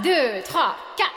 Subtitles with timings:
[0.00, 1.10] Deux, trois, quatre.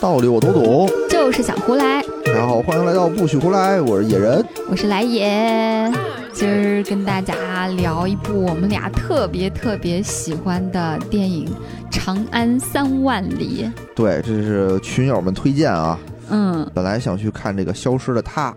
[0.00, 0.88] 道理我都懂。
[1.10, 2.00] 就是想胡来。
[2.24, 4.44] 大家好，欢迎来到不许胡来，我是野人。
[4.70, 5.92] 我是来也，
[6.32, 11.46] 今儿跟大家聊一部我们俩特别特别喜欢的电影
[11.90, 13.64] 《长安三万里》。
[13.96, 15.98] 对，这是群友们推荐啊。
[16.30, 18.50] 嗯，本来想去看这个《消失的她》，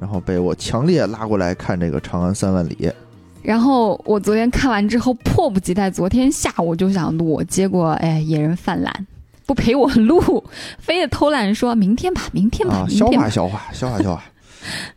[0.00, 2.76] 然后被我强烈拉过来看这个《长安三万里》。
[3.42, 9.06] 然后我昨天看完之后，迫不及待，昨天下午就想录，结果哎，野人犯懒，
[9.46, 10.44] 不陪我录，
[10.78, 13.06] 非得偷懒说明天吧，明天吧，啊，消。
[13.08, 14.22] 化消化，消化消化，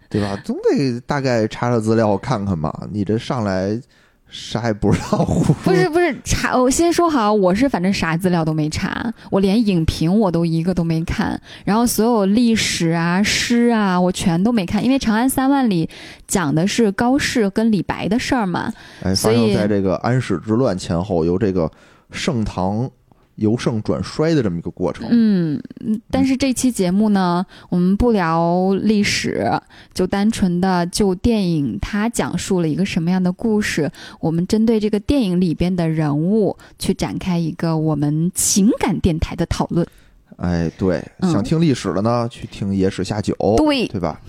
[0.09, 0.39] 对吧？
[0.45, 2.87] 总得大概查查资料看看吧。
[2.91, 3.79] 你这上来
[4.37, 5.23] 啥也不知道，
[5.63, 15.87] 不是不是查，我先说好，我是反正啥资料都没查，我连影评我都一个都没看，然后所有历史啊、诗啊，我全都没看，因为《长安三万里》
[16.27, 18.73] 讲的是高适跟李白的事儿嘛。
[19.03, 21.71] 哎，所以发生在这个安史之乱前后，由这个
[22.11, 22.89] 盛唐
[23.35, 25.07] 由盛转衰的这么一个过程。
[25.09, 29.51] 嗯，嗯但是这期节目呢，我们不聊历史，
[29.93, 39.85] 就单纯的就电影它讲述了一个什么样的故事，我们针对这个电影里边的人物去展开一个我们情感电台的讨论。
[40.37, 44.19] 哎，对，嗯想听历史的呢，去听《野史下酒》，对对吧？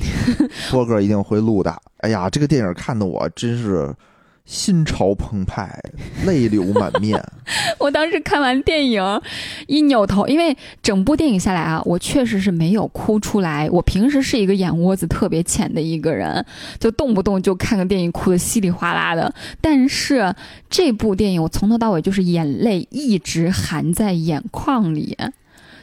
[0.71, 1.77] 波哥一定会录的。
[1.99, 3.93] 哎呀，这个电影看的我真是
[4.47, 5.79] 心潮澎湃，
[6.25, 7.23] 泪流满面。
[7.79, 9.03] 我当时看完电影，
[9.67, 13.69] 一扭头，因为整部电影下来啊，我确实是没有哭出来。
[13.71, 16.45] 我平时是一个眼窝子特别浅的一个人，
[16.79, 19.33] 就动不动就看个电影哭得稀里哗啦的。
[19.61, 20.33] 但是
[20.71, 25.17] 这部电影，我从头到尾就是眼泪一直含在眼眶里，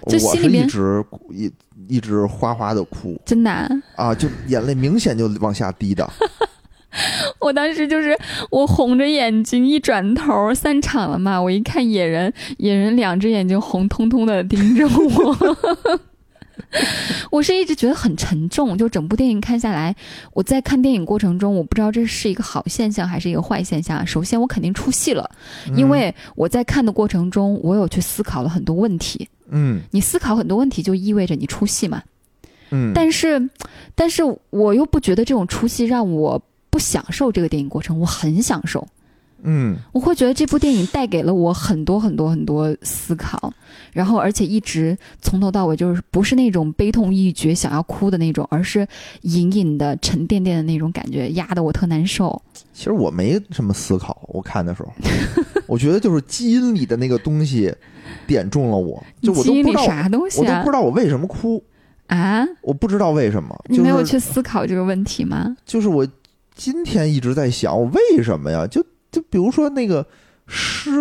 [0.07, 1.51] 就心里边一直一
[1.87, 6.09] 一直哗哗的哭真的啊、啊，就眼泪明显就往下滴的。
[7.39, 8.17] 我当时就是
[8.49, 15.99] 我红着眼睛一转头，散场了嘛，我一看野人，野人两只眼睛红彤彤的盯着我。
[17.29, 19.95] 我是一直觉得很沉重，就整部电影看下来，
[20.33, 24.05] 我在看电影过程中，我不知道这是一个好现象还是一个坏现象。
[24.05, 25.29] 首先，我肯定出戏了，
[25.75, 29.27] 因为我在看的过程中，我有去思考了很多问题。
[29.49, 32.01] 嗯你思考很多问题，就意味着你出戏嘛。
[32.71, 33.49] 嗯，但是，
[33.93, 36.41] 但是我又不觉得这种出戏让我
[36.73, 38.87] 不享受这个电影过程，我很享受。
[39.45, 43.53] 嗯我会觉得这部电影带给了我很多很多很多思考，
[43.91, 48.87] 然后而且一直从头到尾就是不是那种悲痛欲绝想要哭的那种，而是
[49.21, 52.41] 隐隐的沉甸甸的那种感觉，压得我特难受。
[52.73, 54.91] 其实我没什么思考，我看的时候，
[55.67, 57.71] 我觉得就是基因里的那个东西
[58.25, 60.71] 点中了我，就我都不知道，啥东西啊我都不知？
[60.71, 61.61] 道我为什么哭，
[62.07, 65.57] 啊，我不知道为什么，你没有去思考这个问题吗？
[65.65, 66.07] 就是我
[66.55, 68.65] 今天一直在想，我为什么呀？
[68.67, 70.05] 就就比如说那个
[70.47, 70.91] 诗，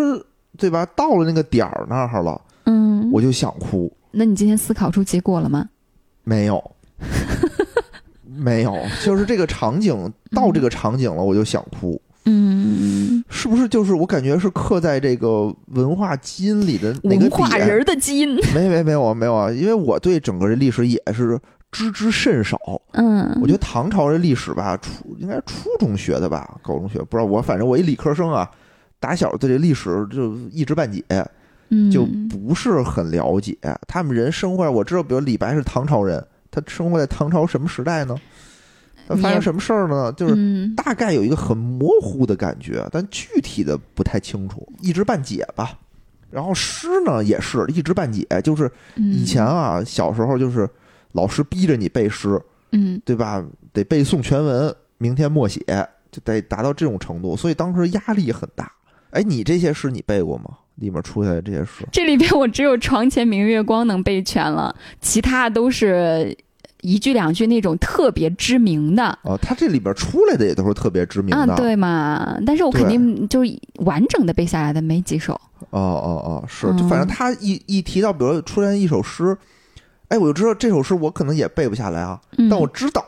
[0.56, 0.86] 对吧？
[0.96, 5.68] 到了那个点儿那儿了，嗯，我就想哭，那你今天思考出结果了吗？
[6.24, 6.62] 没有，
[8.24, 13.68] 没有，就是这个场景到这个场景了，我就想哭，嗯，是不是？
[13.68, 17.56] 就是我感觉是刻在这个文化基因里的哪个文化？
[17.58, 18.34] 人的基因。
[18.54, 21.38] 没没没有啊没有啊，因为我对整个这历史也是
[21.72, 22.58] 知之甚少。
[22.92, 27.24] 嗯，我觉得唐朝这历史吧，初应该初中学的吧，高中学不知道。
[27.24, 28.48] 我反正我一理科生啊，
[29.00, 31.02] 打小对这历史就一知半解，
[31.70, 33.56] 嗯就不是很了解。
[33.88, 38.14] 他们人生活，我知道，比如李白是唐朝人，他生活在唐朝什么时代呢？
[39.08, 40.12] 他发生什么事儿呢？
[40.12, 45.76] 就是嗯大概有一个很模糊的感觉，但具体的不太清楚，一知半解吧。
[46.30, 50.68] 然后诗呢也是一知半解，就是以前啊，小时候就是
[51.12, 52.40] 老师逼着你背诗，
[52.72, 53.44] 嗯对吧？
[53.72, 55.60] 得背诵全文，明天默写，
[56.10, 58.70] 就得达到这种程度，所以当时压力很大。
[59.10, 60.44] 哎，你这些诗你背过吗？
[60.76, 66.34] 里面出来的这些诗，这里边我只有“床前明月光”能背全了，其他都是
[66.80, 69.16] 一句两句那种特别知名的。
[69.22, 71.52] 哦，它这里边出来的也都是特别知名的。
[71.52, 72.38] 啊，对嘛？
[72.46, 75.34] 但是我肯定就是完整的背下来的没几首。
[75.68, 79.36] 哦哦哦，是，嗯就反正他一一提到，比如出现一首诗，
[80.12, 83.02] 哎，我就知道这首诗我可能也背不下来啊，嗯，但我知道，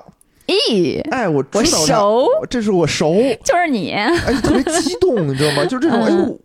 [0.47, 3.12] 咦，哎，我知我熟，这是我熟，
[3.45, 3.91] 就是你。
[3.91, 4.11] 哎，
[4.41, 5.65] 特别激动，你知道吗？
[5.67, 6.41] 就是这种，哎嗯呦，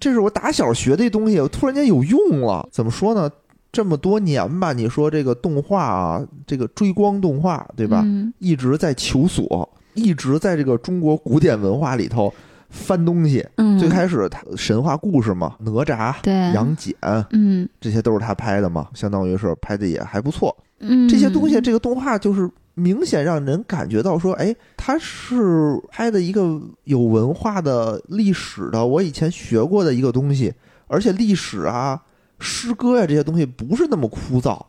[0.00, 2.68] 这是我打小学的东西，我突然间有用了。
[2.72, 3.30] 怎么说呢？
[3.70, 8.02] 这么多年吧，你说这个动画啊，这个追光动画，对吧？
[8.04, 12.34] 嗯一直在求索，一直在这个中国古典文化里头
[12.72, 13.46] 翻东西。
[13.58, 16.92] 嗯，最开始他神话故事嘛，哪吒、对，杨戬，
[17.30, 20.56] 嗯这些都是他拍的嘛，相当于是拍的也还不错。
[20.80, 30.52] 嗯，这些东西，这个动画就是明显让人感觉到说，哎，他是拍的一个有文化的历史的，我以前学过的一个东西，
[30.88, 32.00] 而且历史啊、
[32.40, 34.60] 诗歌呀、这些东西不是那么枯燥，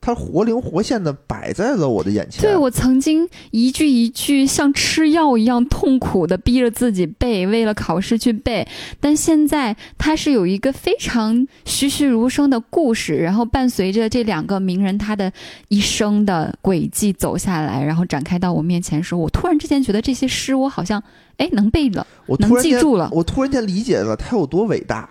[0.00, 2.42] 它活灵活现的摆在了我的眼前。
[2.42, 8.66] 对我曾经一句一句像吃药一样痛苦的逼着自己背，为了考试去背。
[9.00, 15.32] 但现在它是有一个非常栩栩如生的故事，然后伴随着这两个名人他的
[15.68, 21.02] 一生的轨迹走下来，然后展开到我面前的时候，我突然之间觉得这些诗我好像
[21.38, 23.08] 哎能背了，能我突然间记住了。
[23.12, 25.08] 我突然间理解了他有多伟大，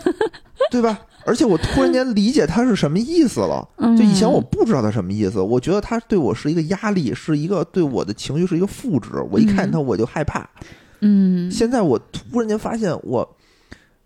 [0.70, 1.00] 对吧？
[1.24, 3.66] 而且我突然间理解他是什么意思了。
[3.78, 9.10] 嗯，就以前我不知道他什么意思，我觉得他对我是一个压力，是一个对我的情绪是一个负值。
[9.30, 10.48] 我一看他我就害怕。
[11.00, 13.36] 嗯现在我突然间发现，我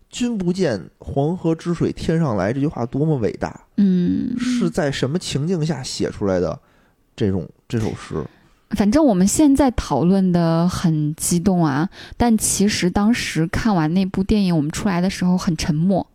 [0.09, 6.59] 君不见黄河之水天上来这句话多么伟大，嗯是在什么情境下写出来的
[7.15, 8.23] 这种这首诗？
[8.71, 11.87] 反正我们现在讨论的很激动啊，
[12.17, 16.05] 但其实当时看完那部电影，我们出来的时候很沉默，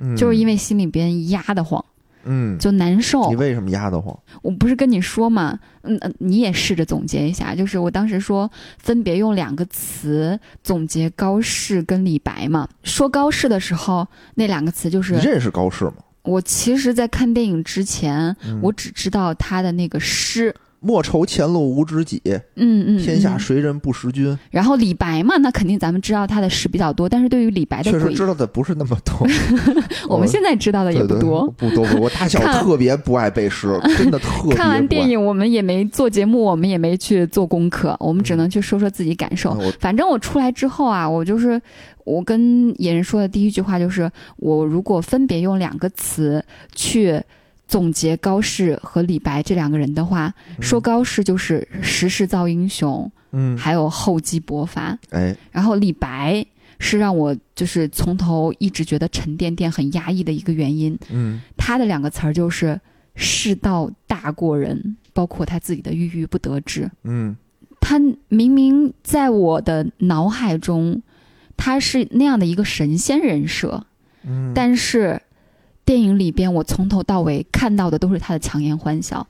[0.00, 1.84] 嗯，就是因为心里边压得慌，
[2.24, 3.36] 嗯，就难受你。
[3.36, 4.16] 为什么压得慌？
[4.42, 12.68] 我不是跟你说嘛，嗯嗯，你也试着总结一下，就是我当时说分别用两个词总结高适跟李白嘛。
[12.82, 15.94] 说高适的时候，那两个词就是你认识高适吗？
[16.22, 20.54] 我其实，在看电影之前，嗯我只知道他的那个诗。
[20.80, 22.22] 莫愁前路无知己，
[22.54, 24.38] 嗯嗯，天下嗯谁人不识君。
[24.50, 29.26] 然后李白嘛，那肯定咱们知道他的诗比较多，但是对于李白的确实，知道的不是那么多，
[30.08, 31.50] 我们现在知道的也不多。
[31.56, 32.00] 不多不多。
[32.02, 34.54] 我大小特别不爱背诗， 真的特别。
[34.56, 39.50] 看完电影，我们也没做节目，我们也没去做功课，我们只能去说说自己感受。
[39.60, 41.60] 嗯反正我出来之后啊，我就是
[42.04, 46.42] 我跟野人说的第一句话就是，我如果分别用两个词
[46.74, 47.20] 去
[47.68, 56.44] 总结高适和李白这两个人的话，说高适就是时势造英雄，嗯，还有厚积薄发，哎，然后李白
[56.78, 60.98] 是让我就是从头一直觉得沉甸甸、很压抑的一个原因。
[61.10, 61.40] 嗯。
[61.56, 62.80] 他的两个词儿就是
[63.14, 66.90] “世道大过人”，包括他自己的郁郁不得志。
[67.04, 67.36] 嗯。
[67.80, 71.02] 他明明在我的脑海中，
[71.56, 73.84] 他是那样的一个神仙人设，
[74.24, 75.20] 嗯，但是
[75.88, 79.26] 电影里边我从头到尾看到的都是他的强颜欢笑。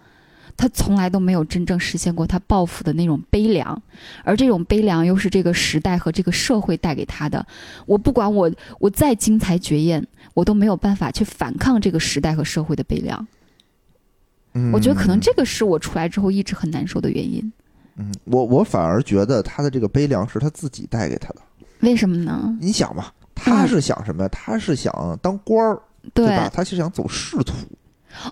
[0.56, 3.80] 他从来都没有真正实现过他报复的那种悲凉，
[4.24, 7.46] 而这种悲凉又是这个时代和这个社会带给他的。
[7.86, 8.50] 我不管我
[8.80, 13.24] 我再精彩绝艳，我都没有办法去反抗这个时代和社会的悲凉。
[14.54, 17.52] 嗯我觉得可能这个是我出来之后一直很难受的原因。
[17.94, 21.36] 嗯，我我反而觉得他的这个悲凉是他自己带给他的。
[21.82, 22.58] 为什么呢？
[22.60, 24.28] 你想吧，他是想什么呀？
[24.32, 25.80] 他是想当官儿，
[26.14, 26.50] 对对，吧？
[26.52, 27.54] 他是想走仕途。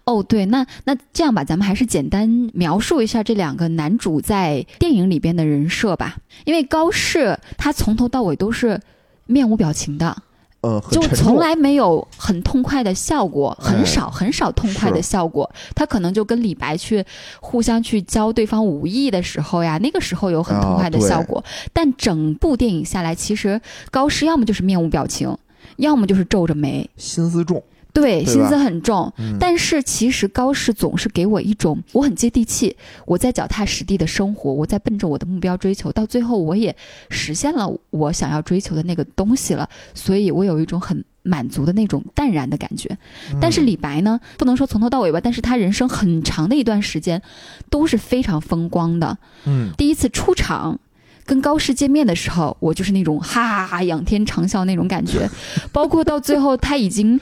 [0.05, 6.17] 哦，对，那那这样吧，咱们还是简单描述一下这两个男主在电影里边的人设吧。
[6.45, 8.81] 因为高适他从头到尾都是
[9.27, 10.17] 面无表情的，
[10.63, 11.01] 呃，就。
[11.15, 15.49] 从来没有很痛快的效果，哎很少很少痛快的是效果。
[15.75, 17.05] 他可能就跟李白去
[17.41, 21.45] 互相去教对方武艺的时候呀，那个时候有很痛快的效果。
[21.73, 23.61] 但整部电影下来，其实
[23.93, 25.37] 高适要么就是面无表情，
[25.77, 27.63] 要么就是皱着眉，心思重。
[27.93, 29.11] 对，对心思很重。
[29.17, 32.77] 嗯，但是其实高适总是给我一种我很接地气，
[33.07, 36.77] 我在脚踏实地的生活，我在奔着我的目标追求，到最后我也
[37.09, 42.99] 实现了我想要追求的那个东西了，所以我有一种很满足的那种淡然的感觉。
[43.41, 47.23] 但是李白呢，不能说从头到尾吧，但是他人生很长的一段时间
[47.71, 49.17] 都是非常风光的。
[49.47, 50.79] 嗯第一次出场。
[51.27, 55.29] 跟高适见面的时候，我就是那种哈哈哈仰天长啸那种感觉，
[55.73, 57.21] 包括到最后他已经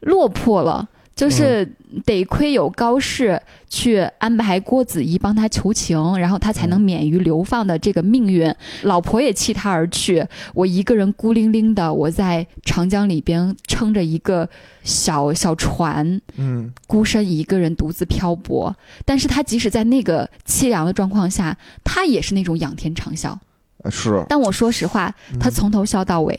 [0.00, 1.64] 落魄了，就是
[2.04, 8.52] 得亏有高适去安排郭子仪帮他求情，然后他才能免于流放的这个命运。
[8.82, 14.48] 老婆也弃他而去，我一个人孤零零的，我在长江里边撑着一个
[14.82, 18.74] 小小船，嗯孤身一个人独自漂泊。
[19.04, 23.38] 但是他即使在那个凄凉的状况下，他也是那种仰天长啸。
[23.84, 24.24] 呃是。
[24.28, 26.38] 但我说实话，他从头笑到尾，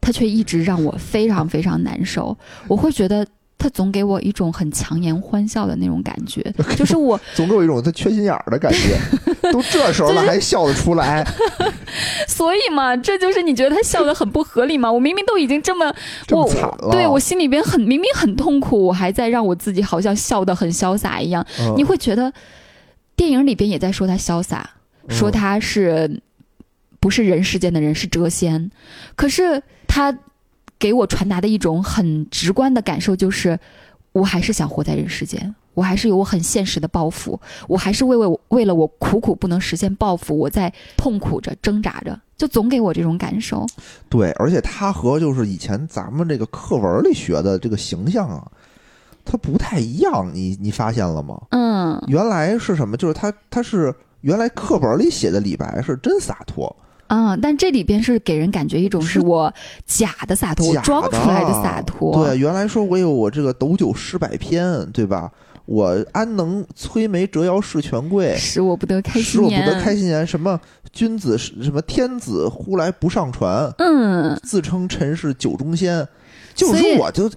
[0.00, 2.36] 他却一直让我非常非常难受。
[2.66, 3.26] 我会觉得
[3.58, 6.40] 他总给我一种很强颜欢笑的那种感觉，
[6.76, 8.96] 就是我总给我一种他缺心眼儿的感觉。
[9.52, 11.26] 都这时候了还笑得出来，
[12.28, 14.90] 所以嘛，这就是你觉得他笑得很不合理吗？
[14.92, 15.94] 我明明都已经这么，我
[16.26, 16.90] 这么惨了。
[16.92, 21.44] 对我心里边很明明很痛苦，我还在让我自己好像笑得很潇洒一样。
[21.60, 22.32] 嗯你会觉得
[23.16, 24.68] 电影里边也在说他潇洒，
[25.08, 26.20] 说嗯他是
[27.00, 28.70] 不是人世间的人是谪仙，
[29.16, 30.14] 可是他
[30.78, 33.58] 给我传达的一种很直观的感受就是，
[34.12, 43.66] 我还是想活在人世间，我还是有我很现实的抱负，我还是为为为了我苦苦不能实现抱负，我在痛苦着挣扎着，就总给我这种感受。
[44.08, 48.46] 对，而且他和就是以前咱们这个课文里学的这个形象啊，
[49.24, 50.30] 他不太一样。
[50.32, 51.40] 你你发现了吗？
[51.50, 52.96] 嗯，原来是什么？
[52.96, 56.74] 就是他他是原来课本里写的李白是真洒脱，
[57.08, 59.52] 啊、但这里边是给人感觉一种是是我
[59.86, 62.24] 假的洒脱，装出来的洒脱。
[62.24, 65.30] 对，原来说我有我这个斗酒诗百篇，对吧？
[65.64, 69.56] 我安能摧眉折腰事权贵，使我不得开心使我不。
[69.56, 70.26] 得开心颜。
[70.26, 70.58] 什么
[70.92, 76.08] 君子什么天子呼来不上船，嗯，自称臣是酒中仙。
[76.58, 77.30] 就是所以说，我就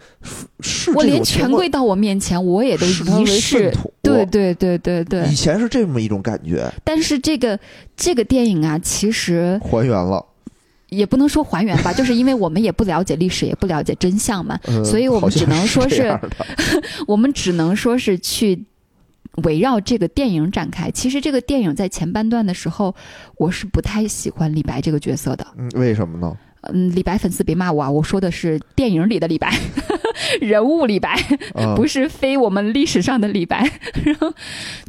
[0.61, 3.71] 视我连权贵到我面前，我也都一视。
[4.01, 7.59] 对对对对对以，前是这么一种感觉，但是这个
[7.95, 10.25] 这个电影啊，其实还原了。
[10.89, 16.19] 也不能说还原吧，就是因为我们也不了解历史，也不了解真相嘛，嗯所以我们只能说是
[17.07, 18.65] 我们只能说是去
[19.43, 20.91] 围绕这个电影展开。
[20.91, 22.93] 其实这个电影在前半段的时候，
[23.37, 25.47] 我是不太喜欢李白这个角色的。
[25.57, 26.35] 嗯，为什么呢？
[26.61, 29.51] 嗯，李白粉丝别骂我啊，我说的是电影里的李白，
[30.39, 31.13] 人物李白，
[31.55, 33.69] 啊，不是非我们历史上的李白。
[34.05, 34.33] 然后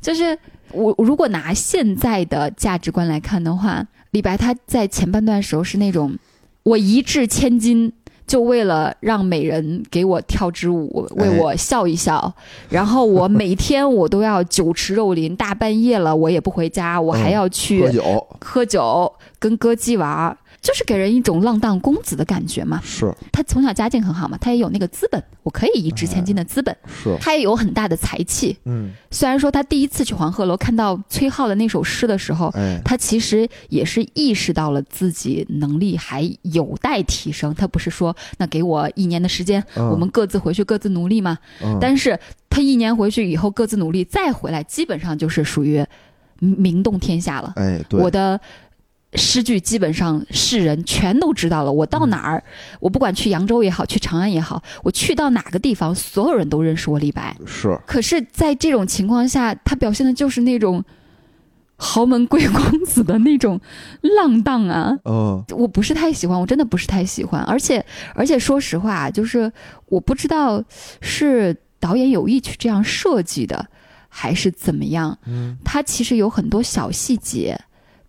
[0.01, 0.39] 就是
[0.73, 6.17] 我如果拿现在的价值观来看的话，李白他在前半段时候是那种
[6.63, 7.93] 我一掷千金。
[8.25, 12.33] 就为了让美人给我跳支舞，为我笑一笑，
[12.71, 22.81] 然后我 每天我都要酒池肉林，大半夜了我也不回家，我还要去喝酒喝酒跟歌姬玩儿，就是给人一种浪荡公子的感觉嘛。
[22.83, 28.57] 是他从小家境很好嘛，他也有那个资本，我可以一掷千金的资本，是，他也有很大的才气。
[28.65, 37.53] 嗯，虽然说他第一次去黄鹤楼看到崔颢的那首诗的时候，哎，他其实也是意识到了自己能力还有待提升。
[37.55, 41.37] 他不是说那给我一年的时间，嗯我们各自回去各自努力嘛。
[41.63, 42.17] 嗯但是
[42.49, 45.85] 他一年回去以后各自努力，再回来基本上就是属于
[46.39, 47.53] 名动天下了。
[47.57, 48.39] 哎，对，我的
[49.15, 51.73] 诗句基本上世人全都知道了。
[51.73, 52.43] 我到哪儿，
[52.81, 57.37] 我不管去扬州也好，去长安也好，我去到哪个地方，所有人都认识我李白。
[57.47, 60.83] 是可是，在这种情况下，他表现的就是那种
[61.77, 63.61] 豪门贵公子的那种
[64.01, 64.97] 浪荡啊。
[65.05, 69.53] 嗯我不是太喜欢，我真的不是太喜欢，而且而且说实话，就是
[69.87, 70.63] 我不知道
[71.01, 73.67] 是导演有意去这样设计的，
[74.09, 75.19] 还是怎么样。
[75.27, 77.61] 嗯他其实有很多小细节，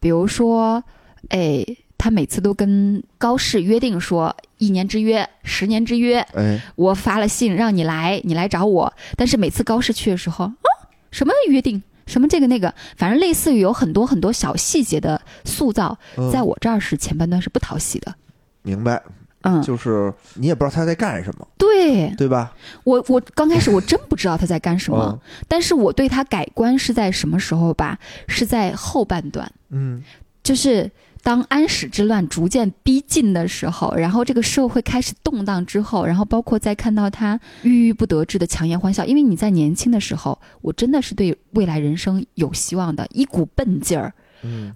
[0.03, 0.83] 比如说，
[1.29, 1.65] 哎，
[1.97, 6.59] 他每次都跟高适约定说一年之约、十年之约，哎。
[6.75, 8.93] 我发了信让你来，你来找我。
[9.15, 10.69] 但是每次高适去的时候，啊，
[11.09, 16.29] 什么约定，什么这个那个，反正类似于有很多很多小细节的塑造，嗯。
[16.29, 18.13] 在我这儿是前半段是不讨喜的。
[18.61, 19.01] 明白，
[19.43, 22.53] 嗯，就是你也不知道他在干什么，对对吧？
[22.83, 27.97] 我，我刚开始我真不知道他在干什么， 但是我对他改观是在什么时候吧？
[28.27, 29.49] 是在后半段。
[29.69, 30.03] 嗯
[30.43, 44.13] 就是当安史之乱逐渐逼近的时候，然后这个社会开始动荡之后，然后包括在看到他郁郁不得志的强颜欢笑，因为你在年轻的时候，我真的是对未来人生有希望的，一股笨劲儿，嗯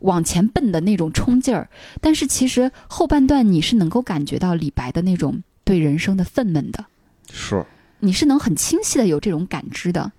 [0.01, 1.69] 往前奔的那种冲劲儿。
[2.01, 6.85] 但是其实后半段你是能够感觉到李白的那种对人生的愤懑的，
[7.31, 7.65] 是
[7.99, 10.11] 你是能很清晰的有这种感知的。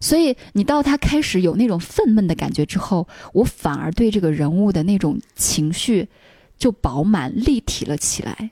[0.00, 6.08] 所以你到他开始有那种愤懑的感觉之后，我反而对这个人物的那种情绪
[6.58, 8.50] 就饱满立体了起来。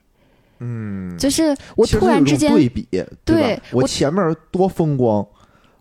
[0.59, 2.87] 嗯，就是我突然之间，对比，
[3.25, 5.25] 对我前面多风光，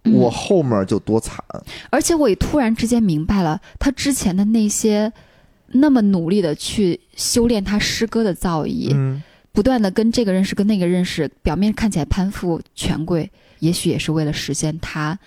[0.04, 1.44] 嗯我后面就多惨，
[1.90, 5.12] 而且我也突然之间明白了他之前的那些
[5.66, 15.18] 那么努力的去修炼他诗歌的造诣，嗯不断的跟这个认识跟那个认识，表面看起来攀附权贵，也许也是为了实现他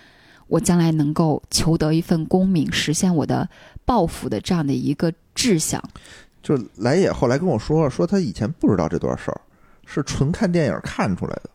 [0.48, 3.48] 我将来能够求得一份功名，实现我的
[3.86, 5.84] 抱负的这样的一个志向。
[6.42, 9.42] 就是来也后来跟我说，说他以前不知道这段事儿，
[9.86, 11.50] 是纯看电影看出来的，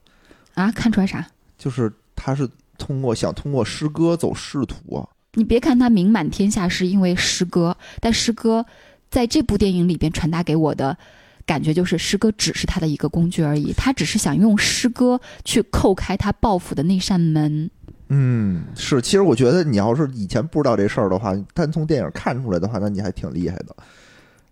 [0.54, 1.26] 啊，看出来啥？
[1.58, 2.48] 就是他是
[2.78, 8.64] 通过想通过诗歌走仕途啊，你别看他名满天下是因为诗歌，但诗歌
[9.10, 10.96] 在这部电影里边传达给我的
[11.44, 17.70] 感觉就是，诗歌只是他的一个工具而已，他只是想用诗歌去叩开他报复的那扇门。
[18.10, 23.76] 嗯，是，其实我觉得你要是以前不知道这事儿的话，单从电影看出来的话，那你还挺厉害的。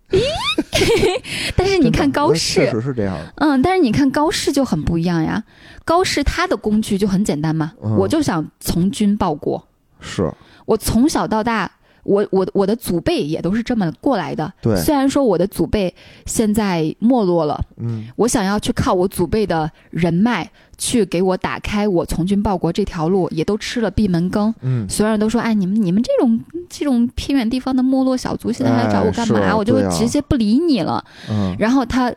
[1.55, 5.43] 但是你看高确适，实是这样的，嗯，但是你看高适就很不一样呀。
[5.83, 9.61] 高适他的工具就很简单嘛，嗯我就想从军报国。
[9.99, 10.31] 是，
[10.65, 11.69] 我从小到大，
[12.03, 14.51] 我我我的祖辈也都是这么过来的。
[14.61, 15.93] 对虽然说我的祖辈
[16.25, 24.53] 现在没落了，嗯我想要去靠我祖辈的人脉去给我打开我从军报国这条路，也都吃了闭门羹。
[24.61, 29.55] 嗯，所有人都说：“哎，你们你们这种这种偏远地方的没落小族，现在来找我干嘛？
[29.55, 31.03] 我就直接不理你了。
[31.29, 32.13] 嗯然后他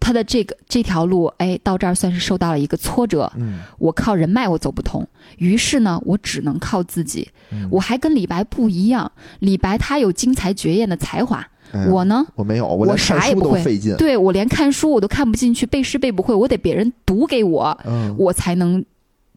[0.00, 3.30] 他的这个这条路，哎，到这儿算是受到了一个挫折。
[3.36, 5.06] 嗯我靠人脉我走不通，
[5.36, 7.28] 于是呢，我只能靠自己。
[7.50, 13.96] 嗯，我还跟李白不一样，李白他有惊才绝艳的才华，哎我呢，我没有，我啥也不会费劲。
[13.96, 18.84] 对我连看书我都看不进去，背诗背不会，我得别人读给我，嗯，我才能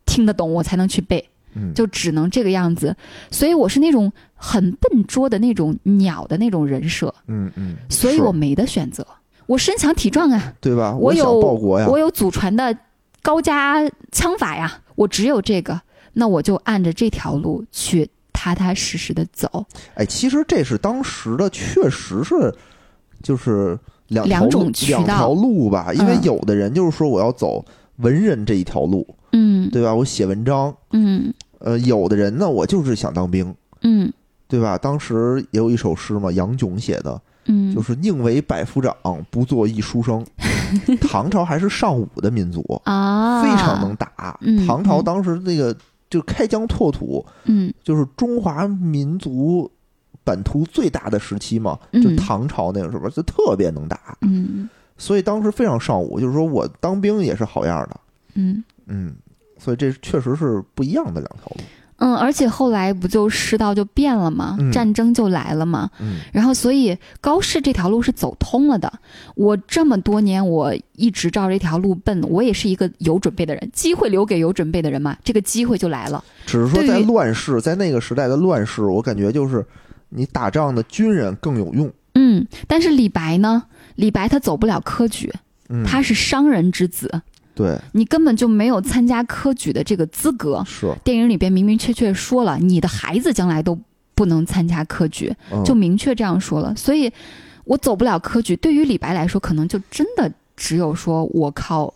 [0.05, 1.27] 听得懂，我才能去背。
[1.53, 2.95] 嗯就只能这个样子。
[3.29, 9.05] 所以我是那种很笨拙的那种鸟的那种人设，嗯嗯，所以我没得选择。
[9.47, 10.95] 我身强体壮啊，对吧？
[10.95, 12.73] 我有报国呀，我有祖传的
[13.21, 13.81] 高家
[14.13, 15.81] 枪法呀，我只有这个，
[16.13, 18.09] 那我就按着这条路去
[18.41, 19.63] 踏踏实实的走。
[19.93, 22.51] 哎，其实这是当时的，确实是
[23.21, 25.93] 就是两条两路种渠道两条路吧。
[25.93, 27.63] 因为嗯有的人就是说我要走
[27.97, 29.93] 文人这一条路，嗯对吧？
[29.93, 30.75] 我写文章。
[30.91, 34.11] 嗯呃，有的人呢，我就是想当兵，嗯
[34.47, 34.75] 对吧？
[34.75, 38.95] 当时也有一首诗嘛，杨炯写的，嗯，就是“宁为百夫长，
[39.29, 40.25] 不做一书生
[40.99, 44.35] ”。唐朝还是尚武的民族，啊，非常能打。
[44.41, 45.75] 嗯唐朝嗯当时那个
[46.11, 47.73] 就开疆拓土，嗯。
[47.83, 49.71] 就是中华民族
[50.23, 52.03] 版图最大的时期嘛，嗯。
[52.03, 54.69] 就唐朝那个时候就特别能打，嗯。
[54.95, 57.99] 所以当时非常尚武，就是说我当兵也是好样的，
[58.35, 58.63] 嗯。
[58.85, 59.15] 嗯，
[59.57, 61.63] 所以这确实是不一样的两条路，
[62.03, 64.57] 嗯，而且后来不就世道就变了吗？
[64.59, 65.87] 嗯战争就来了嘛。
[65.99, 68.91] 嗯然后，所以高适这条路是走通了的。
[69.35, 73.69] 我这么多年，我一直照这条路奔，我也是一个有准备的人。
[73.71, 76.23] 机会留给有准备的人嘛，这个机会就来了。
[76.47, 79.63] 只是说在乱世，在那个时代的乱世，我感觉就是
[80.09, 83.63] 你打仗的军人更有用，嗯，但是李白呢？
[83.95, 85.31] 李白他走不了科举，
[85.69, 87.21] 嗯，他是商人之子，
[87.53, 90.63] 对你根本就没有参加科举的这个资格。
[90.65, 93.77] 是，电影里边明明确确说了，你的孩子将来都
[94.15, 96.75] 不能参加科举，嗯就明确这样说了。
[96.75, 97.11] 所以，
[97.65, 101.93] 我走不了科举，对于李白来说，可能就真的只有说我靠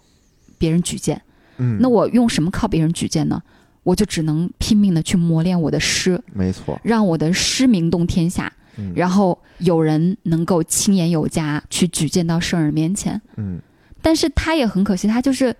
[0.58, 1.22] 别人举荐。
[1.58, 3.42] 嗯，那我用什么靠别人举荐呢？
[3.84, 13.22] 我就只能拼命的去磨练我的诗，没错，让我的诗名动天下，嗯然后有人能够亲眼有加去举荐到圣人面前。
[13.36, 13.60] 嗯，
[14.06, 15.56] 但是他也很可惜，他就是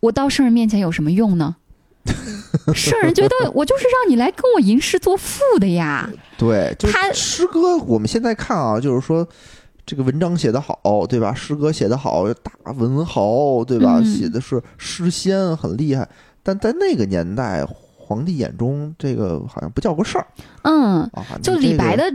[0.00, 1.56] 我到圣人面前有什么用呢？
[2.74, 6.06] 圣人觉得我就是让你来跟我吟诗作赋的呀。
[6.36, 9.26] 对，就是他诗歌，我们现在看啊，就是说
[9.86, 11.32] 这个文章写得好，对吧？
[11.32, 13.98] 诗歌写得好，大文豪，对吧？
[13.98, 16.06] 嗯写的是诗仙，很厉害。
[16.42, 17.64] 但在那个年代，
[17.96, 20.26] 皇帝眼中这个好像不叫个事儿
[20.64, 21.24] 嗯，啊。
[21.42, 22.14] 就你这个，李白的，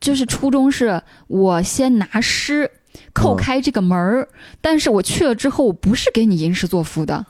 [0.00, 2.70] 就是初衷是我先拿诗
[3.12, 3.36] 扣嗯。
[3.36, 4.28] 开这个门儿，
[4.60, 7.24] 但是我去了之后，我不是给你吟诗作赋的，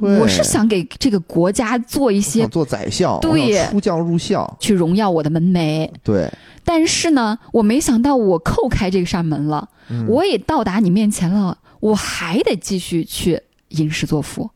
[0.00, 3.66] 我是想给这个国家做一些做宰相，对。
[3.66, 5.90] 出将入相，去荣耀我的门楣。
[6.02, 6.30] 对，
[6.64, 10.06] 但是呢，我没想到我叩开这扇门了，嗯。
[10.08, 14.50] 我也到达你面前了，我还得继续去吟诗作赋。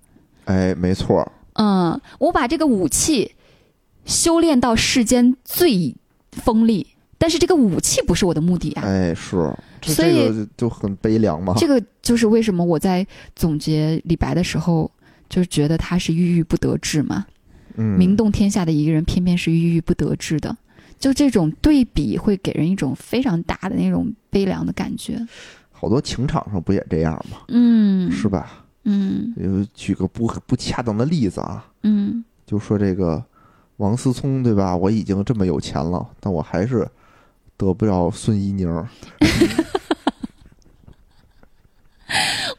[0.45, 1.19] 哎，没错。
[1.19, 3.33] 儿，嗯，我把这个武器
[4.05, 5.95] 修炼到世间最
[6.33, 6.87] 锋利，
[7.23, 8.83] 但是这个武器不是我的目的啊。
[8.85, 9.31] 哎，是，
[9.83, 11.55] 所以这个就很悲凉嘛。
[11.57, 13.07] 这个就是为什么我在
[13.37, 14.91] 总结李白的时候，
[15.29, 17.25] 就是觉得他是郁郁不得志嘛。
[17.77, 20.57] 嗯，名动天下的一个人，偏偏是郁郁不得志的。
[20.99, 25.25] 就这种对比，会给人一种非常大的那种悲凉的感觉。
[25.71, 27.39] 好多情场上不也这样吗？
[27.47, 28.65] 嗯，是吧？
[28.83, 33.25] 嗯呃，举个不不恰当的例子啊，嗯就说这个
[33.77, 34.77] 王思聪对吧？
[34.77, 36.85] 我已经这么有钱了，但我还是
[37.67, 38.87] 得不了孙一宁儿。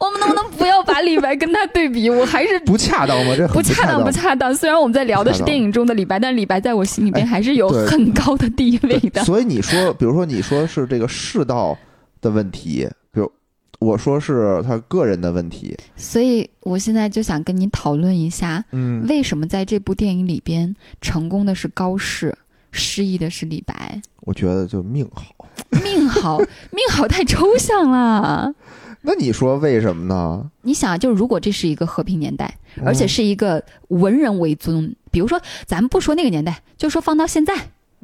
[0.00, 2.10] 我们能不能不要把李白跟他对比？
[2.10, 3.34] 我还是不恰当吗？
[3.36, 4.10] 这不恰当，不。
[4.10, 4.54] 恰当。
[4.54, 9.24] 虽然我们在聊的是电影中的李白，但李白在我心里边哎还是有很高的地位的。
[9.24, 11.78] 所以你说，比如说你说是这个世道
[12.20, 13.30] 的问题，比如
[13.78, 22.36] 我说是他个人的问题，所以我现在就想跟你讨论一下，嗯，为什么在这部电影里边成功的是高适，
[22.72, 24.02] 失意的是李白？
[24.24, 25.34] 我觉得就命好。
[25.82, 28.52] 命好，命好太抽象了。
[29.06, 30.50] 那你说为什么呢？
[30.62, 37.54] 你想，就如果这是一个和平年代，嗯而且是一个文人为尊，比如说咱们不说那个年代，就说放到现在，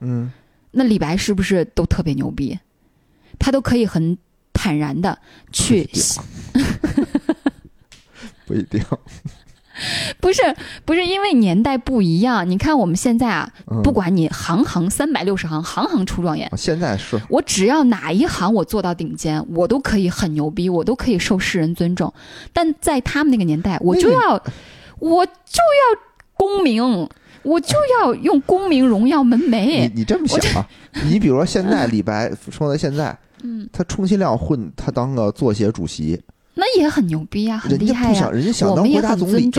[0.00, 0.30] 嗯，
[0.72, 2.58] 那李白是不是都特别牛逼？
[3.38, 4.18] 他都可以很
[4.52, 5.18] 坦然的
[5.50, 5.88] 去
[8.44, 8.84] 不一定
[10.20, 10.42] 不是
[10.84, 16.50] 不是因为年代不一样，你看我们现在啊，嗯不管你行行三百六十行，行行出状元。
[16.56, 22.12] 现在是我只要哪一行我做到顶尖，我都可以很牛逼，我都可以受世人尊重。
[22.52, 24.42] 但在他们那个年代，我就要，
[24.98, 26.00] 我就要
[26.34, 27.08] 功名，
[27.42, 29.92] 我就要用功名荣耀门你楣。
[29.94, 30.66] 你这么想啊？
[31.04, 36.20] 你比如说现在 李白说到现在，嗯，他充其量混他当个作协主席，
[36.54, 39.50] 那也很牛逼啊，很厉害呀、家不想，人家想当国家总理。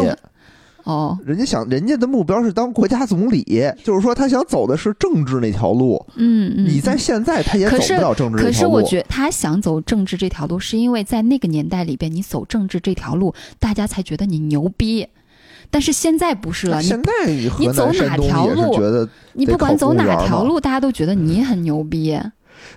[0.84, 3.46] 哦，人家想，人家的目标是当国家总理，
[3.84, 6.04] 就是说他想走的是政治那条路。
[6.16, 6.66] 嗯嗯。
[6.66, 8.52] 你在现在他也走不了政治可这条路。
[8.52, 15.08] 可是我觉得他想走政治这条路，是因为在那个年代里边，你走政治这条路，大家才觉得你牛逼。
[15.70, 18.76] 但是现在不是了，你现在你走哪条路
[19.34, 22.20] 你不管走哪条路，大家都觉得你很牛逼。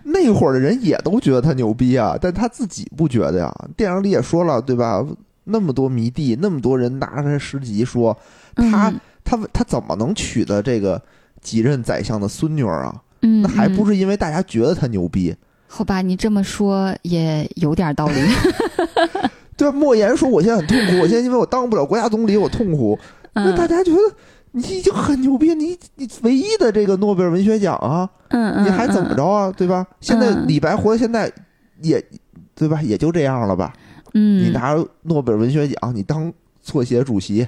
[0.03, 3.53] 那会儿的人也都觉得他牛逼啊，但他自己不觉得呀。
[3.77, 5.05] 电影里也说了，对吧？
[5.45, 8.17] 那么多迷弟，那么多人拿着他诗集说
[8.55, 11.01] 他、嗯他他怎么能娶的这个
[11.41, 13.03] 几任宰相的孙女儿啊？
[13.23, 15.35] 嗯，那还不是是因为大家觉得他牛逼？
[15.67, 16.03] 好吧？
[16.03, 18.15] 你这么说也有点道理。
[19.57, 19.75] 对吧？
[19.75, 22.99] 莫言说我现在很痛苦，我现在因为我当不了国家总理，我痛苦。
[23.33, 23.99] 那大嗯家觉得
[24.57, 29.53] 你已经很牛逼，你你唯一的这个诺贝尔文学奖啊，嗯嗯，你还怎么着啊？
[29.57, 29.85] 对吧？
[30.01, 31.31] 现在嗯李白活到现在
[31.83, 32.01] 也
[32.55, 32.81] 对吧？
[32.81, 33.73] 也就这样了吧？
[34.15, 34.45] 嗯？
[34.45, 37.45] 你嗯，拿诺贝尔文学奖，你当作协主席，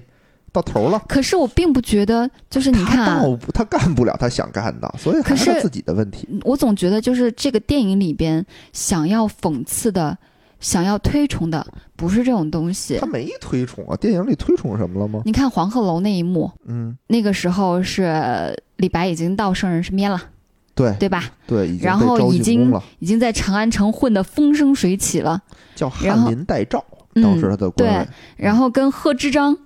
[0.50, 1.00] 到头了。
[1.08, 6.28] 可是我并不觉得，就是你看啊他，他干不了他想干的，所以还是他自己的问题。
[6.42, 10.18] 我总觉得就是这个电影里边想要讽刺的、
[10.58, 11.66] 想要推崇的，
[11.96, 13.06] 不是这种东西他。
[13.06, 15.22] 没推崇啊，电影里推崇什么了吗？
[15.24, 20.20] 你看黄鹤楼那一幕，嗯，那个时候是李白已经到圣人身边了，
[20.74, 21.24] 对对吧？
[21.46, 25.40] 对，然后已经了，已经在长安城混得风生水起了，
[25.74, 28.08] 叫翰林待诏，嗯当时他的官位。
[28.36, 29.56] 然后跟贺知章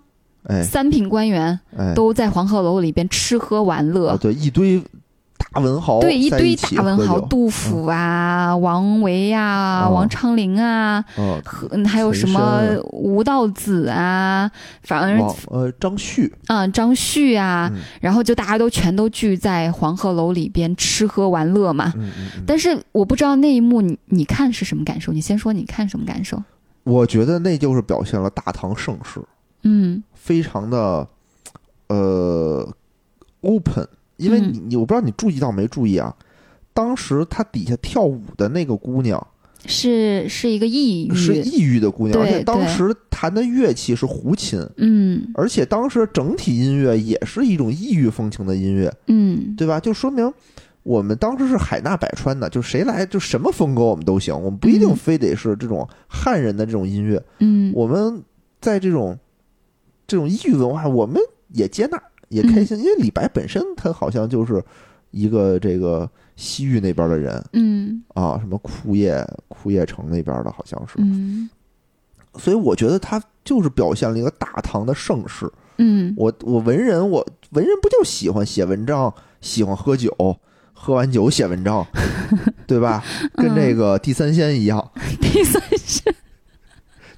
[0.44, 4.83] 哎三品官员哎，都在黄鹤楼里边吃喝玩乐啊，，对，一堆
[5.40, 9.94] 大文豪对，一堆大文豪，杜甫啊、王维呀、哦。
[9.94, 14.50] 王昌龄啊，嗯，和嗯还有什么吴道子啊，
[14.83, 17.81] 反正呃张旭，嗯张旭啊，嗯。
[18.00, 21.92] 然后就大家都全都聚在黄鹤楼里边吃喝玩乐嘛。
[22.46, 25.12] 但是我不知道那一幕你你看是什么感受？
[25.12, 26.40] 你先说你看什么感受？
[26.85, 29.20] 我觉得那就是表现了大唐盛世，
[29.62, 30.03] 嗯。
[30.14, 31.09] 非常的
[31.88, 32.68] 呃
[33.40, 33.88] open，
[34.20, 34.52] 因为嗯。
[34.52, 36.14] 你你我不知道你注意到没注意啊，
[36.72, 39.26] 当时他底下跳舞的那个姑娘
[39.66, 45.30] 是是一个抑郁，是抑郁的姑娘，而且当时弹的乐器是胡琴，嗯。
[45.35, 49.54] 而且当时整体音乐也是一种异域风情的音乐，嗯。
[49.56, 49.78] 对吧？
[49.78, 50.33] 就说明
[50.83, 54.96] 我们当时是海纳百川的，就谁来就什么风格我们都行，我们不一定嗯。
[54.96, 57.70] 非得是这种汉人的这种音乐，嗯。
[57.74, 58.22] 我们
[58.62, 59.18] 在这种
[60.06, 61.20] 这种异域文化，我们
[61.52, 64.64] 也接纳也开心，因为李白本身他好像就是
[65.10, 68.02] 一个这个西域那边的人嗯。
[68.14, 71.50] 啊，什么枯叶枯叶城那边的，好像是，嗯。
[72.36, 75.50] 所以我觉得他就是表现了一个大唐的盛世。
[75.78, 76.14] 嗯。
[76.16, 80.14] 我我文人，我文人不就喜欢写文章，喜欢喝酒，
[80.72, 81.84] 喝完酒写文章，
[82.66, 83.04] 对吧？
[83.34, 84.90] 跟这个地三鲜一样，
[85.20, 86.14] 地三是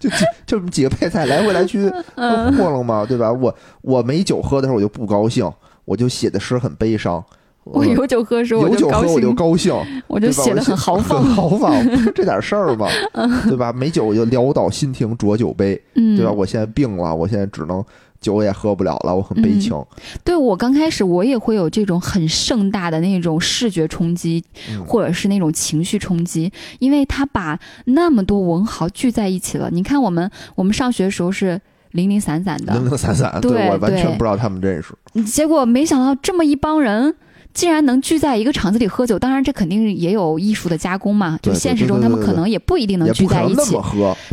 [0.02, 0.10] 就
[0.44, 3.32] 就这么几个配菜来回来去嗯和弄嘛，对吧？
[3.32, 5.48] 我我没酒喝的时候我就不高兴，
[5.84, 7.24] 我就写的诗很悲伤。
[7.64, 9.72] 我有酒喝的时候我有酒，喝我就高兴，
[10.08, 10.32] 我就？
[10.32, 11.72] 写的我很豪放，很豪放，
[12.12, 12.88] 这点事儿嘛，
[13.46, 13.72] 对吧？
[13.72, 16.32] 没酒我就潦倒心停浊酒杯，嗯，对吧？
[16.32, 17.84] 我现在病了，我现在只能
[18.22, 19.76] 酒也喝不了了，我很悲情。
[20.24, 29.68] 对我刚开始我也会有这种很盛大的那种视觉冲击，嗯或者是那种情绪冲击，因为他把那么多文豪聚在一起了。
[29.70, 34.94] 你看我们我们上学的时候是零零散散的，零零散散，对我完全不知道他们认识。
[35.24, 37.14] 结果没想到这么一帮人。
[37.54, 41.38] 竟然能聚在一个场子里喝酒，当然这肯定也有艺术的加工嘛。
[41.42, 43.76] 就对对现实中对对对他们可能也不一定能聚在一起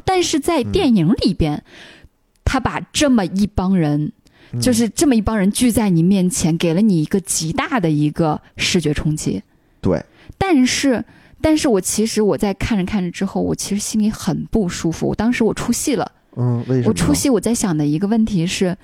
[0.05, 1.61] 但是在嗯电影里边，
[2.49, 4.11] 他把这么一帮人
[4.53, 9.43] 嗯就是这么一帮人聚在你面前，给了你一个极大的一个视觉冲击。
[9.79, 10.03] 对，
[10.39, 11.05] 但是，
[11.39, 15.07] 但是我其实我在看着看着之后，我其实心里很不舒服。
[15.09, 16.85] 我当时我出戏了，嗯，为什么？
[16.87, 18.75] 我出戏我在想的一个问题是，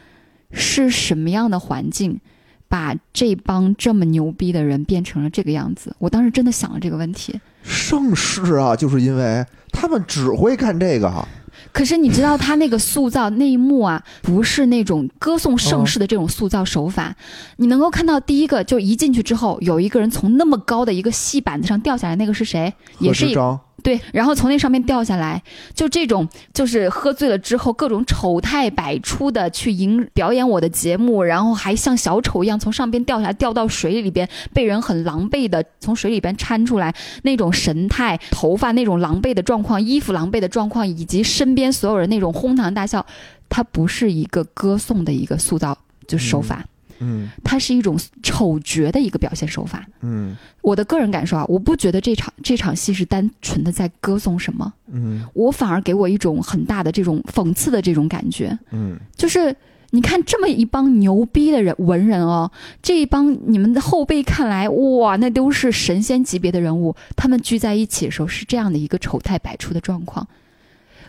[0.52, 2.20] 是什么样的环境
[2.68, 5.96] 把这帮这么牛逼的人变成了这个样子？
[5.98, 7.42] 我当时真的想了这个问题。
[7.64, 11.28] 盛世啊，就是因为他们只会干这个哈。
[11.76, 17.14] 可是你知道他那个塑造那一幕啊，不是那种歌颂盛世的这种塑造手法。
[17.58, 22.74] 你能够看到第一个，就一进去之后，有一个人从那么高的一个戏板子上掉下来，那个是谁？
[23.00, 25.44] 也是一个，对，然后从那上面掉下来，
[25.76, 43.06] 就这种就是喝醉了之后各种丑态百出的去迎表演我的节目，然后还像小丑一样从上边掉下来，掉到水里边，被人很狼狈的从水里边搀出来，那种神态、头发那种狼狈的状况、衣服狼狈的状况，以及身边所有人那种哄堂大笑，
[43.50, 46.66] 它不是一个歌颂的一个塑造就手法，
[47.00, 47.30] 嗯。
[47.44, 49.86] 它是一种丑角的一个表现手法。
[50.02, 50.36] 嗯。
[50.62, 55.24] 我的个人感受啊，我不觉得这场这场戏是单纯的在歌颂什么，嗯。
[55.34, 58.98] 我反而给我一种很大的这种讽刺的这种感觉，嗯。
[59.16, 59.56] 就是
[59.92, 70.28] 你看这么一帮牛逼的人文人哦，这一帮你们的后辈看来哇，那都是神仙级别的人物，他们聚在一起的时候是这样的一个丑态百出的状况，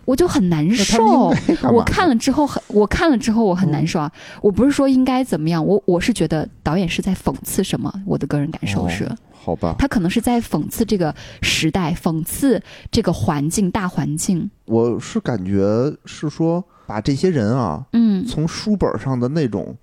[0.07, 1.31] 我就很难受。
[1.71, 4.11] 我看了之后很，我看了之后我很难受啊！
[4.40, 9.05] 我不是说应该怎么样，我我是觉得导演是在讽刺什么，我的个人感受是。
[9.05, 9.16] 哦
[9.47, 14.51] 好吧，他可能是在讽刺这个时代，讽刺这个环境、大环境。
[14.64, 15.62] 我是感觉
[16.05, 18.27] 是说把这些人啊，嗯。
[18.27, 19.77] 从书本上的那种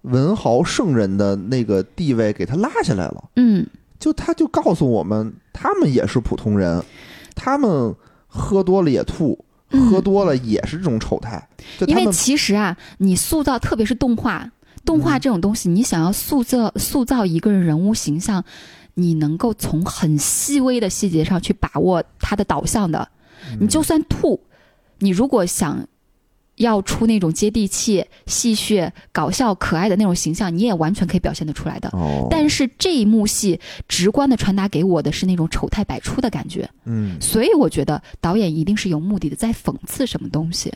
[0.00, 3.66] 文豪圣人的那个地位给他拉下来了，嗯。
[3.98, 6.82] 就他就告诉我们，他们也是普通人，
[7.34, 7.94] 他们
[8.26, 14.50] 喝多了也吐，嗯喝多了也是这种丑态，就因为其实啊，你塑造，特别是动画，
[14.84, 18.44] 动画这种东西，你想要塑造塑造一个人人物形象，
[18.94, 23.08] 你能够从很细微的细节上去把握它的导向的。
[23.58, 24.40] 你就算吐，
[24.98, 25.86] 你如果想
[26.62, 31.88] 要出那种接地气、戏谑、搞笑、可爱的那种形象，你也完全可以表现得出来的。
[31.92, 40.72] 哦，但是这一幕戏直观的传达给我的是那种丑态百出的感觉，嗯所以我觉得导演一定是有目的的，在讽刺什么东西。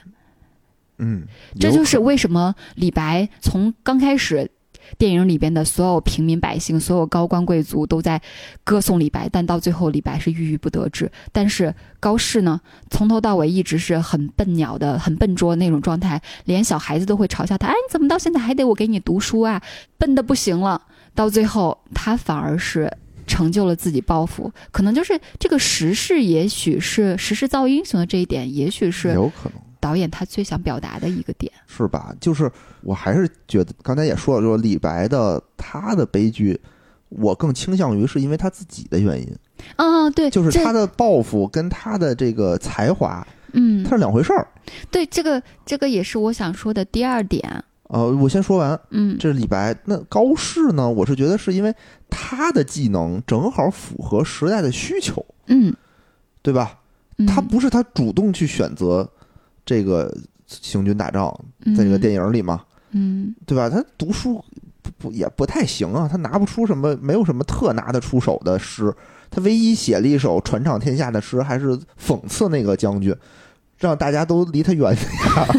[0.98, 1.26] 嗯，
[1.58, 4.50] 这就是为什么李白从刚开始。
[4.98, 8.20] 电影里边的所有平民百姓、所有高官贵族都在
[8.64, 11.10] 歌颂李白，但到最后李白是郁郁不得志。
[11.32, 19.60] 但是高适呢，从头到尾一直是很笨鸟的、很笨拙那种状态，连小孩子都会嘲笑他：“哎，你怎么到现在还得我给你读书啊？
[19.98, 20.80] 笨的不行了。”
[21.14, 22.92] 到最后，他反而是
[23.26, 29.65] 成就了自己抱负，可能就是这个时势，也许是时势造英雄的这一点，也许是有可能。
[29.86, 31.52] 导演他最想表达的一个点。
[31.68, 32.12] 是吧？
[32.20, 32.50] 就是
[32.82, 36.60] 我还是觉得，刚才也说了，就是李白的他的悲剧，
[37.10, 39.32] 我更倾向于是因为他自己的原因，
[39.76, 44.48] 啊，对，就是他的抱负跟他的这个才华，嗯它，是两回事儿。
[44.90, 47.62] 对，这个这个也是我想说的第二点。
[47.88, 49.76] 呃，我先说完，嗯这是李白。
[49.84, 50.90] 那高适呢？
[50.90, 51.72] 我是觉得是因为
[52.10, 55.72] 他的技能正好符合时代的需求，嗯，
[56.42, 56.80] 对吧？
[57.18, 59.08] 嗯他不是他主动去选择
[59.66, 60.10] 这个
[60.46, 61.28] 行军打仗，
[61.76, 63.68] 在这个电影里嘛，嗯对吧？
[63.68, 64.42] 他读书
[64.80, 68.94] 不不也不太行啊，他拿不出什么，没有什么特拿得出手的诗。
[69.28, 73.12] 他唯一写了一首传唱天下的诗，还是讽刺那个将军，
[73.76, 75.08] 让大家都离他远点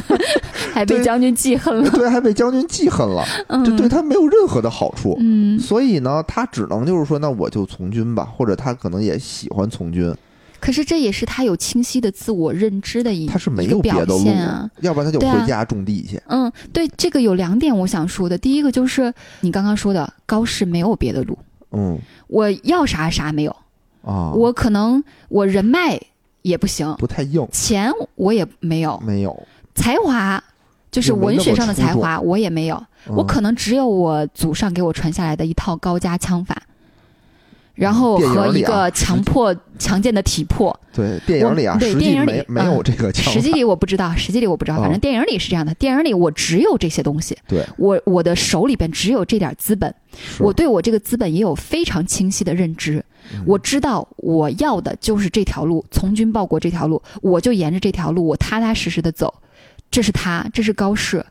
[0.07, 0.17] 嗯，
[0.73, 1.89] 还被将军记恨了。
[1.89, 5.17] 对，还被将军记恨了，嗯，这对他没有任何的好处。
[5.19, 10.15] 嗯，所以呢，他只能就是说，那我就从军吧，或者他可能也喜欢从军，
[10.59, 16.21] 可是这也是他有清晰的自我认知的一他是没一个表有别的路现啊。，要不然他就回家种地去。
[16.27, 18.37] 嗯，对，这个有两点我想说的。
[18.37, 21.37] 第一个就是你刚刚说的，高适没有别的路，
[21.71, 21.97] 嗯。
[22.27, 23.55] 我要啥啥没有，
[24.01, 25.97] 啊，我可能我人脉
[26.41, 29.47] 也不行，不太硬，钱我也没有，没有。
[29.75, 30.43] 才华
[30.91, 36.61] 就是文学上的才华我也没有，我嗯可能只有我祖上给我传下来的一套高家枪法，
[37.77, 40.77] 然后和一个强迫 强健的体魄。
[40.93, 45.73] 对电影里啊，对电影里没没有嗯这个枪实际里我不知道，实际里我不知道，反哦正电影里是这样的。
[45.75, 49.93] 电影里我只有这些东西，对，我我的手里边只有这点资本，
[50.39, 53.03] 我对我这个资本也有非常清晰的认知。
[53.33, 59.33] 嗯我知道我要的就是这条路，从军报国这条路，我就沿着这条路，我踏踏实实的走。
[59.91, 61.23] 这是他，这是高适。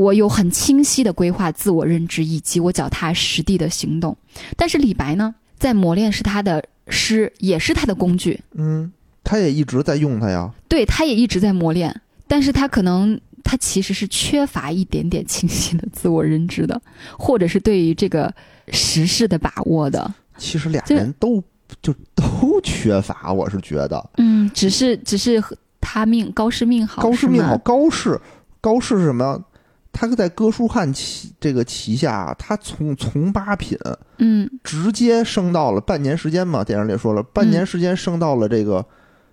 [0.00, 4.16] 我有很清晰的规划、自我认知以及我脚踏实地的行动。
[4.56, 8.40] 但是李白呢，在磨练是他的诗，也是他的工具。
[8.54, 8.90] 嗯，
[9.22, 10.50] 他也一直在用它呀。
[10.68, 11.94] 对，他也一直在磨练，
[12.26, 16.80] 但是他可能他其实是缺乏一点点清晰的自我认知的，
[17.18, 18.32] 或者是对于这个
[18.68, 20.14] 时事的把握的。
[20.38, 21.44] 其实俩人都
[21.82, 25.42] 就都缺乏，我是觉得嗯，只是只是
[25.78, 28.18] 他命高适命好，高适命好，高适
[28.62, 29.44] 高适是什么？
[29.92, 33.76] 他在哥舒翰旗这个旗下，他从从八品
[34.18, 38.84] 嗯直接升到了半年时间嘛，电影里说了，半年时间升到了这个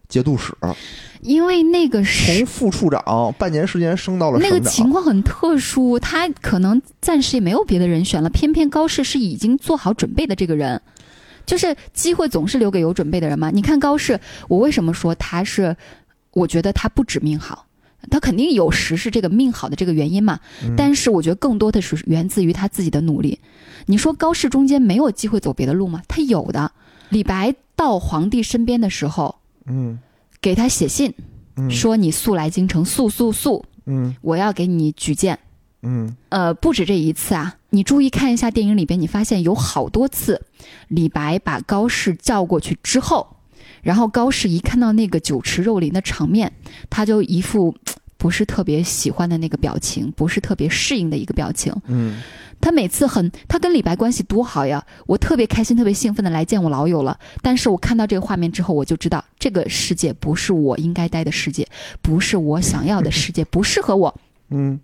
[0.08, 0.54] 节度使，
[1.22, 4.74] 因为那个从副处长半年时间升到了那个省长。
[4.74, 10.82] 情况很特殊，他可能暂时也没有别的人选了，偏偏高适是已经做好准备的这个人。
[11.46, 13.50] 就是机会总是留给有准备的人嘛。
[13.52, 15.76] 你看高适，我为什么说他是？
[16.34, 17.65] 我觉得他不止命好，
[18.10, 20.39] 他肯定有时是这个命好的这个原因嘛。
[20.76, 23.39] 但是我觉得更多的是源自于他自己的努力。
[23.86, 26.02] 你说高适中间没有机会走别的路吗？
[26.08, 26.72] 他有的。
[27.10, 29.98] 李白到皇帝身边的时候，嗯
[30.41, 31.13] 给他写信，
[31.56, 35.39] 嗯说你速来京城，速速速，嗯我要给你举荐。
[35.84, 40.41] 嗯呃，不止这一次啊，你注意看一下电影里边，你发现有好多次，
[40.89, 43.38] 李白把高适叫过去之后，
[43.84, 46.52] 然后高适一看到那个酒池肉林的场面，
[46.89, 51.74] 他就一副嘖不是特别喜欢的那个表情，不是特别适应的一个表情。
[51.88, 52.22] 嗯
[52.60, 57.16] 他每次很，他跟李白关系多好呀，我特别开心、特别兴奋的来见我老友了。
[57.44, 61.68] 但是我看到这个画面之后，我就知道这个世界不是我应该待的世界，
[62.02, 64.14] 不是我想要的世界，不适合我。
[64.50, 64.80] 嗯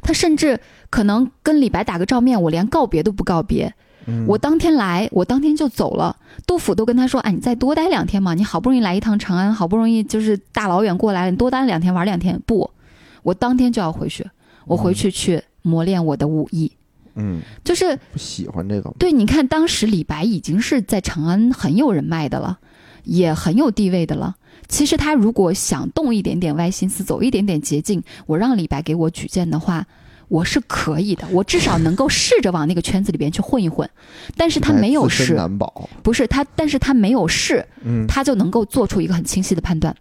[0.00, 3.74] 他甚至可能跟李白打个照面，我连告别都不告别，
[4.06, 6.16] 嗯，我当天来，我当天就走了。
[6.46, 12.70] 杜甫都跟他说：“哎，你再多待两天嘛，你好不容易来一趟长安，好不容易就是大老远过来了，你多待两天玩两天。”不，
[13.22, 14.28] 我当天就要回去，
[14.66, 16.72] 我回去去磨练我的武艺。
[17.20, 22.58] 嗯就是不喜欢这个，对，你看当时李白已经是在长安很有人脉的了，
[23.02, 24.36] 也很有地位的了。
[24.68, 29.84] 其实他如果想动一点点歪心思，走一点点捷径，我让李白给我举荐的话，
[30.28, 33.88] 我是可以的，我至少能够试着往那个圈子里边去混一混。
[34.36, 35.88] 但是他没有试，难保。
[36.04, 39.92] 不是他，但是他没有试，嗯他就能够做出一个很清晰的判断，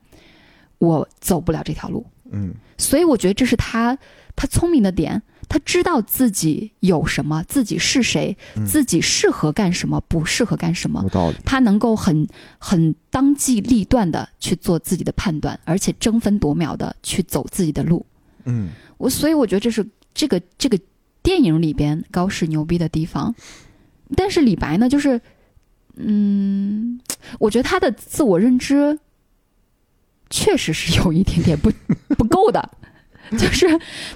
[0.77, 2.06] 我走不了这条路。
[2.31, 3.97] 嗯所以我觉得这是他
[4.35, 11.09] 他聪明的点，他知道自己有什么，自己是谁，嗯自己适合干什么，不适合干什么有。
[11.09, 11.37] 道理。
[11.43, 12.27] 他能够很
[12.59, 18.05] 很当机立断的去做自己的判断，而且争分夺秒的去走自己的路。
[18.45, 20.79] 嗯我所以我觉得这是这个这个
[21.21, 23.33] 电影里边高适牛逼的地方。
[24.15, 25.19] 但是李白呢，就是，
[25.95, 26.97] 嗯，
[27.39, 28.97] 我觉得他的自我认知
[30.29, 31.71] 确实是有一点点不
[32.15, 32.69] 不够的。
[33.31, 33.67] 就是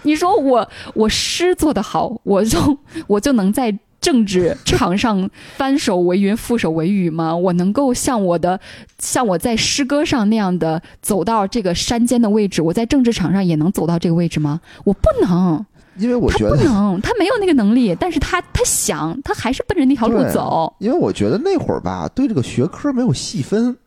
[0.04, 7.36] 你说我我诗做得好，我就我就能在政治场上翻手为云覆手为雨吗？
[7.36, 8.58] 我能够像我的
[9.00, 14.62] 像我在诗歌上那样的走到这个山间的位置，我在政治场上也能走到这个位置吗？
[14.86, 15.65] 我不能，
[15.97, 20.74] 因为我觉得，不能，他没有那个能力，但是他他想，他还是奔着那条路走。
[20.80, 23.78] 因为我觉得那会儿吧，对这个学科没有细分，嗯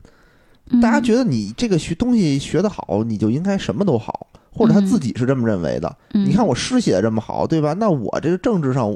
[0.80, 5.96] 大家觉得你这个学东西学得好，你就应该什么都好，或者他自己是这么认为的。
[6.14, 7.74] 嗯你看我诗写的这么好，对吧？
[7.74, 8.90] 那我这个政治上，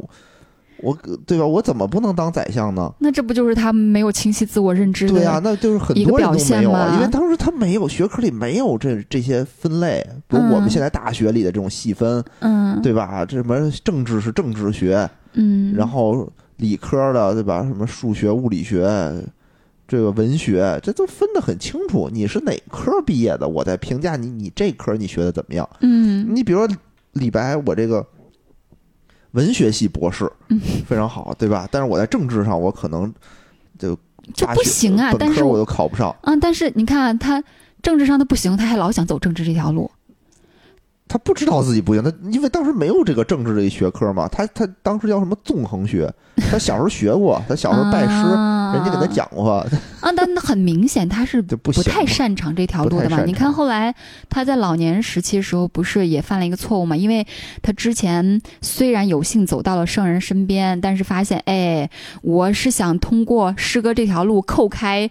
[0.81, 1.45] 我对吧？
[1.45, 2.91] 我怎么不能当宰相呢？
[3.01, 5.13] 那这不就是他没有清晰自我认知的？
[5.13, 13.27] 对呀、那就是很多人都表现没有啊，嘛因为当时他没有学科里没有这这些分类，比如我们嗯现在大学里的这种细分，嗯，对吧？
[13.27, 16.27] 这什么政治是政治学，嗯，然后
[16.57, 17.63] 理科的对吧？
[17.65, 18.89] 什么数学、物理学，
[19.89, 22.11] 这个文学，这都分得很清楚。
[22.13, 25.67] 你是哪科毕业的，我在评价你，你这科你学的怎么样？
[25.81, 26.77] 嗯你比如说
[27.13, 28.07] 李白，我这个
[29.31, 31.67] 文学系博士，嗯非常好，对吧？
[31.73, 33.13] 但是我在政治上，我可能
[33.79, 33.99] 就
[34.35, 35.15] 就不行啊！
[35.19, 36.15] 但科我都考不上。
[36.21, 37.43] 啊，但是你看他
[37.81, 39.91] 政治上他不行，他还老想走政治这条路。
[41.09, 46.13] 他不知道自己不行，他因为当时没有这个政治这一学科嘛，他他当时叫什么纵横学，
[46.51, 49.53] 他小时候学过， 他小时候拜师，啊、人家给他讲过，
[50.01, 53.03] 啊，但很明显他是 不不太擅长这条路的嘛。
[53.05, 53.95] 不太擅你看后来
[54.29, 56.95] 他在老年时期的时候，不是也犯了一个错误嘛？
[56.95, 57.27] 因为
[57.63, 61.89] 他之前虽然有幸走到了圣人身边，但是发现，哎，
[62.23, 65.11] 我是想通过诗歌这条路叩开。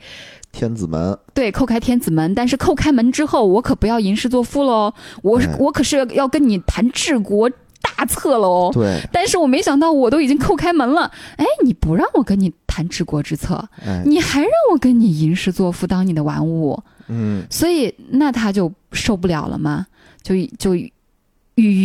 [0.58, 4.92] 天子门，对，叩开天子门，但是叩开门之后，我可不要吟诗作赋喽，
[5.22, 5.56] 我哎。
[5.60, 7.48] 我可是要跟你谈治国
[7.80, 8.72] 大策喽。
[8.74, 19.86] 对，但是我没想到，我都已经叩开门了，哎，你不让我跟你谈治国之策，哎，你还让我跟你吟诗作赋当你的玩物，嗯，所以那他就受不了了嘛，
[20.24, 20.92] 就就郁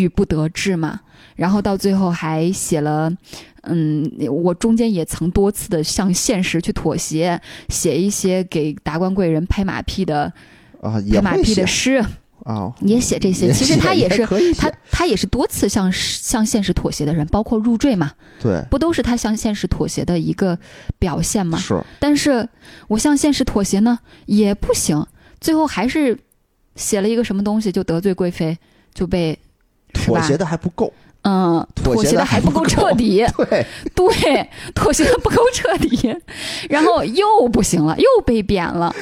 [0.01, 0.99] 郁不得志嘛，
[1.37, 3.13] 然后到最后还写了，
[3.63, 10.33] 嗯，我中间也曾多次的向现实去妥协，写一些给达官贵人拍马屁的
[10.81, 12.05] 啊，拍马屁的诗，
[12.45, 13.53] 啊，也写这些。
[13.53, 20.59] 其实他也是他他也是多次向向现实妥协的人，包括入赘嘛，对，不都是他向现实妥协的一个
[20.99, 21.59] 表现吗？
[21.59, 22.49] 是，但是
[22.89, 25.07] 我向现实妥协呢也不行，
[25.41, 26.19] 最后还是
[26.75, 28.59] 写了一个什么东西就得罪贵妃，
[28.93, 29.39] 就被
[29.93, 36.15] 妥协的还不够，嗯妥协的的还不够彻底， 对，对，妥协的不够彻底，
[36.69, 38.94] 然后又不行了，又被贬了。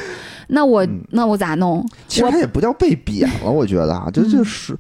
[0.48, 1.86] 那我、嗯那我咋弄？
[2.08, 4.76] 其实他也不叫被贬了，我觉得啊，就嗯就是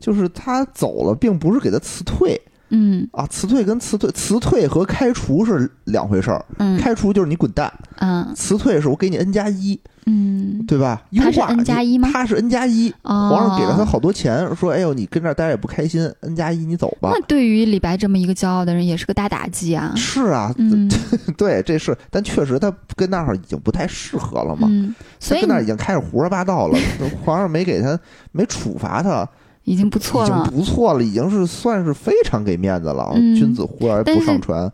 [0.00, 2.40] 就是他走了，并不是给他辞退，
[2.70, 6.44] 嗯啊，辞退跟辞退，辞退和开除是两回事儿。
[6.58, 11.02] 嗯开除就是你滚蛋，嗯辞退是我给你 N 加一，嗯，对吧？
[11.10, 17.10] 优他是化 N 加一吗他是 N 加一，哦，皇上给了他好多钱，说：“哎呦，你跟这儿待着也不开心，N 加一你走吧。
[17.12, 19.92] 那对于李白这么一个骄傲的人，也是个大打击啊”。
[19.96, 20.90] 是啊，嗯
[21.36, 24.68] 对，这是，但确实他跟那儿已经不太适合了嘛。
[24.70, 26.78] 嗯，所以他跟那儿已经开始胡说八道了，
[27.24, 27.98] 皇上没给他，
[28.32, 29.28] 没处罚他，
[29.64, 30.50] 已经不错了已经了。
[30.50, 33.10] 不错了，已经是算是非常给面子了。
[33.14, 34.70] 嗯君子呼而不上船，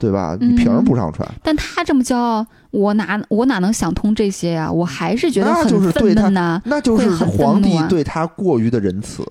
[0.00, 0.36] 对吧？
[0.40, 1.28] 嗯你凭什么不上船？
[1.42, 9.22] 但他这么骄傲，我哪我哪能想通这些呀、我还是觉得那就是很对他愤怒呐、那就是皇帝对他过于的仁慈。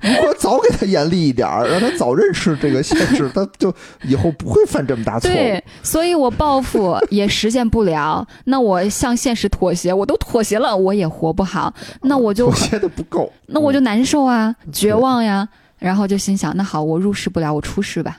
[0.00, 3.72] 如果早给他严厉一点儿，让他早认识这个现实，他就
[4.02, 5.32] 以后不会犯这么大错误。
[5.32, 8.26] 对，所以我报复也实现不了。
[8.46, 11.72] 那我向现实妥协，我都妥协了，我也活不好。
[12.00, 15.48] 那我就妥协的不够，那我就难受啊，绝望呀。
[15.78, 18.18] 然后就心想，那好，我入世不了，我出世吧，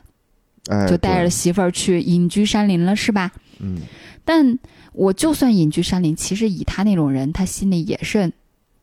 [0.70, 3.32] 哎，就带着媳妇儿去隐居山林了，是吧？
[3.60, 3.82] 嗯
[4.26, 4.58] 但
[4.94, 8.32] 我就算隐居山林，其实以他那种人，他心里也是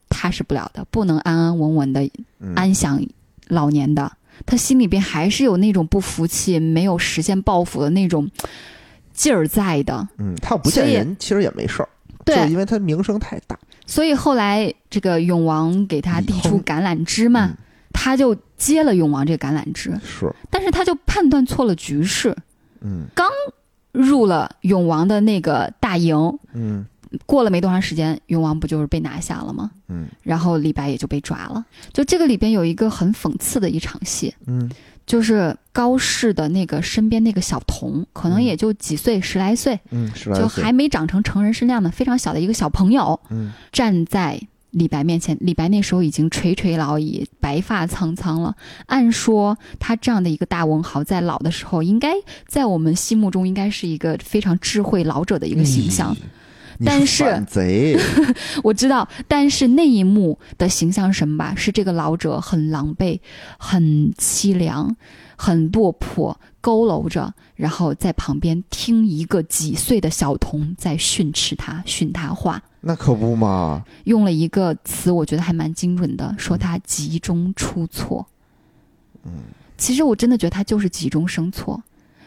[0.08, 2.02] 踏实不了的，不能安安稳稳的
[2.40, 3.02] 嗯安享
[3.48, 4.12] 老年的。
[4.46, 8.30] 他心里边还是有那种不服气、没有实现抱负的那种
[9.12, 10.06] 劲儿在的。
[10.18, 11.88] 嗯，他要不见人，其实也没事儿，
[12.24, 17.56] 对是因为他名声太大所以后来这个永王给他递出橄榄枝嘛，嗯
[17.92, 22.36] 他就接了永王这个橄榄枝，是，但是他就判断错了局势，
[22.80, 23.06] 嗯。
[23.92, 26.38] 入了永王的那个大营。
[26.52, 26.86] 嗯。
[27.26, 29.72] 过了没多长时间，永王不就是被拿下了吗？
[29.88, 30.06] 嗯。
[30.22, 31.64] 然后李白也就被抓了。
[31.92, 34.70] 就这个里边有一个很讽刺的一场戏，嗯。
[35.06, 43.52] 就是高适的那个身边那个小童，可能嗯也就几岁，十来岁，嗯，十来就还没长成成人身量的非常小的一个小朋友，嗯。
[43.72, 44.40] 站在
[44.70, 45.36] 李白面前。
[45.40, 48.54] 李白那时候已经垂垂老矣，白发苍苍了。
[48.86, 52.12] 按说他这样的一个大文豪，在老的时候，应该
[52.46, 56.16] 在我们心目中应该是一个非常智慧老者的一个形象。
[56.82, 57.94] 但是贼，
[58.64, 61.54] 我知道，但是那一幕的形象是什么吧？
[61.54, 63.20] 是这个老者很狼狈、
[63.58, 64.96] 很凄凉、
[65.36, 78.26] 很落魄，佝偻着，然后在旁边听一个几岁的小童在训斥他、训他话，那可不嘛，用了一个词，我觉得还蛮精准的，说他急中出错。
[79.24, 79.32] 嗯，
[79.76, 81.82] 其实我真的觉得他就是急中生错。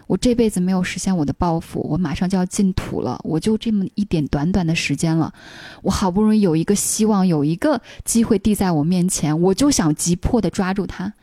[0.05, 5.33] 我这辈子没有实现我的抱负，我马上就要进土了，我就这么一点短短的时间了，
[5.81, 11.13] 我好不容易有一个希望，有一个机会递在我面前，我就想急迫的抓住它，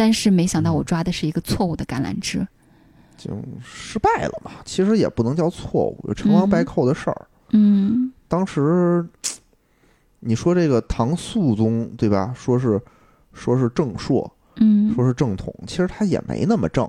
[0.00, 2.48] 但是没想到我抓的是一个错误的橄榄枝。
[3.18, 3.30] 就
[3.62, 4.50] 失败了嘛。
[4.64, 7.26] 其实也不能叫错误，有成王败寇的事儿。
[7.50, 9.06] 嗯当时
[10.20, 12.32] 你说这个唐肃宗对吧？
[12.34, 12.80] 说是
[13.34, 16.88] 说是正朔，嗯说是正统，其实他也没那么正，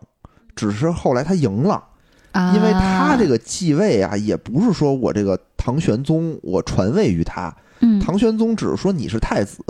[0.55, 1.83] 只是后来他赢了，
[2.31, 9.61] 啊，因为他这个继位啊，也不是说我这个唐玄宗我传位于他，嗯唐玄宗只是说你是太子，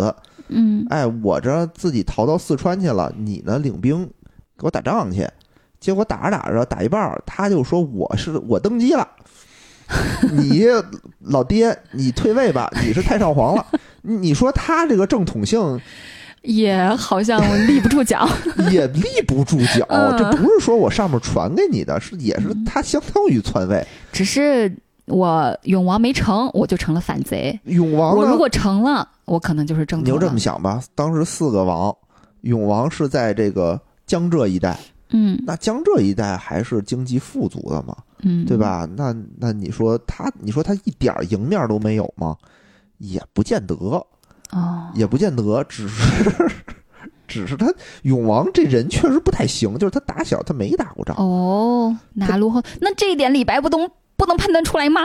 [0.52, 4.06] 嗯哎，我这自己逃到四川去了，你呢领兵
[4.58, 5.28] 给我打仗去，
[5.80, 9.08] 结果打着打着打一半，他就说我是我登基了，
[10.32, 10.66] 你
[11.20, 13.66] 老爹你退位吧，你是太上皇了。
[14.04, 15.80] 你你说他这个正统性
[16.42, 18.28] 也好像立不住脚。
[18.72, 23.86] 也立不住脚，嗯这不是说我上面传给你的，是也是他相当于篡位。
[24.12, 24.76] 只是
[25.06, 27.60] 我永王没成，我就成了反贼。
[27.66, 30.40] 永王我如果成了，我可能就是正你就这么。
[30.40, 31.94] 想吧，当时四个王，
[32.42, 34.80] 永王是在这个江浙一带，
[35.10, 38.56] 嗯那江浙一带还是经济富足的嘛，嗯，对？
[38.58, 38.88] 吧？
[38.96, 42.36] 那那你说他，你说他一点儿赢面都没有吗？
[43.00, 43.76] 也不见得，
[44.52, 46.52] 哦，也不见得，只是
[47.28, 47.74] 只是他
[48.04, 51.16] 永王这人确实不太行，就是他打小他没打过仗。
[51.18, 53.90] 哦，拿卢后，那这一点李白不懂
[54.22, 55.02] 不能判断出来吗？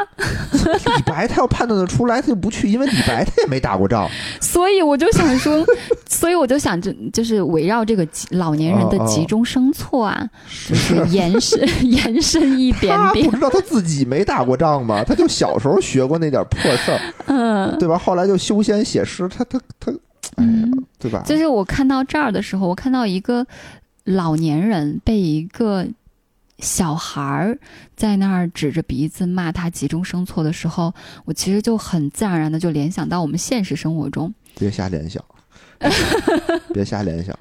[0.52, 4.06] 李白他要判断的出来，他就不去，因为李白他也没打过仗。
[4.42, 5.64] 所以我就想说，
[6.06, 10.28] 所以我就想，就就是围绕这个老年人的急中生错啊，
[10.68, 15.02] 就是延伸 延伸一点点他不，知道他自己没打过仗吗？
[15.02, 17.96] 他就小时候学过那点破事儿，嗯对吧？
[17.96, 19.90] 后来就修仙写诗，他他他，
[20.36, 21.22] 哎呀嗯，，对吧？
[21.24, 23.46] 就是我看到这儿的时候，我看到一个
[24.04, 25.86] 老年人被一个
[26.58, 27.58] 小孩儿
[27.94, 30.94] 在那儿指着鼻子骂他急中生错的时候，
[31.24, 35.22] 我其实就很自然而然的就联想到我们现实生活中，别瞎联想，
[36.72, 37.38] 别瞎联想。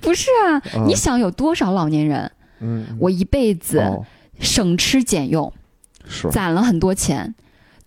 [0.00, 2.30] 不是啊，嗯你想有多少老年人，
[2.60, 4.04] 嗯，我一辈子哦。
[4.40, 5.52] 省吃俭用，
[6.08, 6.28] 是。
[6.30, 7.34] 攒了很多钱，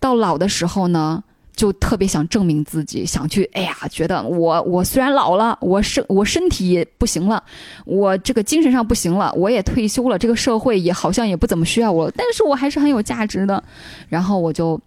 [0.00, 1.22] 到老的时候呢，
[1.58, 7.42] 就特别想证明自己，想去，哎呀，觉得我我虽然老了，我身我身体不行了，
[7.84, 13.60] 我这个精神上不行了，我也退休了，这个社会也好像也不怎么需要我了，但是我还是很有价值的。
[14.08, 14.80] 然后我就，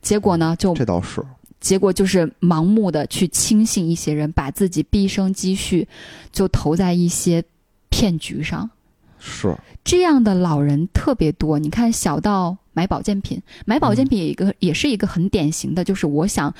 [0.00, 1.22] 结果呢，就这倒是，
[1.60, 5.86] 结果就是盲目的去轻信一些人，把自己毕生积蓄
[6.32, 7.44] 就投在一些
[7.90, 8.70] 骗局上。
[9.18, 9.54] 是
[9.84, 16.54] 这样的老人特别多，你看小到买保健品，买保健品也一个、也是一个很典型的，就是我想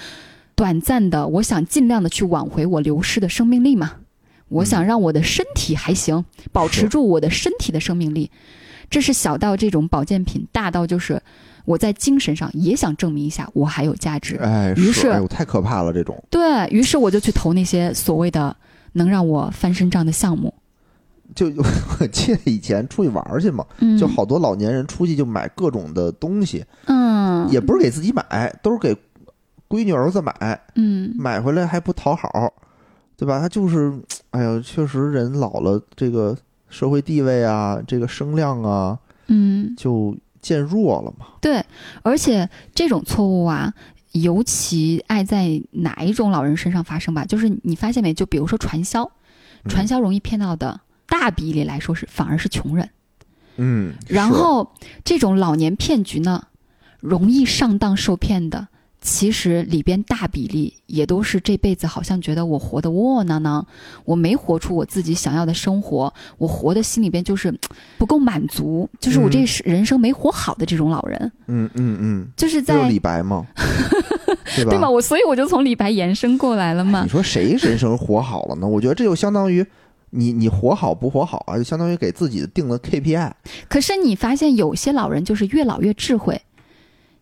[0.55, 3.93] 短暂的，我想尽量的去挽回我流失的生命力嘛，
[4.49, 8.31] 我想让我的身体还行，保持住我的身体的生命力，
[8.91, 11.23] 这是小到这种保健品，大到就是
[11.65, 16.23] 我在精神上也想证明一下我还有价值，哎，于是哎呦，太可怕了，这种。
[16.29, 18.57] 对于是我就去投那些所谓的
[18.93, 20.53] 能让我翻身仗的项目，
[21.35, 21.47] 就
[22.01, 28.95] 我记得以前出去玩儿去嘛，嗯，就好多老年人出去就买各种的东西，嗯，也不是给自己买，都是给
[29.69, 32.53] 闺女儿子买，嗯买回来还不讨好，
[33.17, 33.39] 对吧？
[33.41, 33.93] 他就是，
[34.31, 36.37] 哎呀，确实人老了，这个
[36.69, 39.75] 社会地位啊，这个声量啊，嗯。
[39.77, 41.27] 就渐弱了嘛。
[41.41, 41.63] 对，
[42.03, 43.73] 而且这种错误啊，
[44.13, 47.27] 尤其爱在哪一种老人身上发生吧？
[47.27, 48.15] 就是你发现没？
[48.15, 49.09] 就比如说传销，
[49.69, 50.81] 传销容易骗到的，
[51.11, 52.89] 大比例来说是反而是穷人。
[53.57, 54.73] 嗯，然后
[55.05, 56.45] 这种老年骗局呢，
[57.01, 58.69] 容易上当受骗的，
[59.03, 63.67] 其实里边大比例也都是这辈子好像觉得我活得窝窝囊囊，
[64.07, 67.53] 我没活出我自己想要的生活，我活的心里边就是
[67.99, 73.47] 不够满足，就是我这嗯是人生没活好的这种老人，嗯嗯嗯，就是在李白嘛，
[74.57, 74.89] 对吧？
[74.89, 77.09] 我所以我就从李白延伸过来了嘛你。
[77.09, 78.67] 说谁人生活好了呢？
[78.67, 79.67] 我觉得这就相当于
[80.11, 83.33] 你你活好不活好啊，就相当于给自己定了 KPI。
[83.69, 86.41] 可是你发现有些老人就是越老越智慧，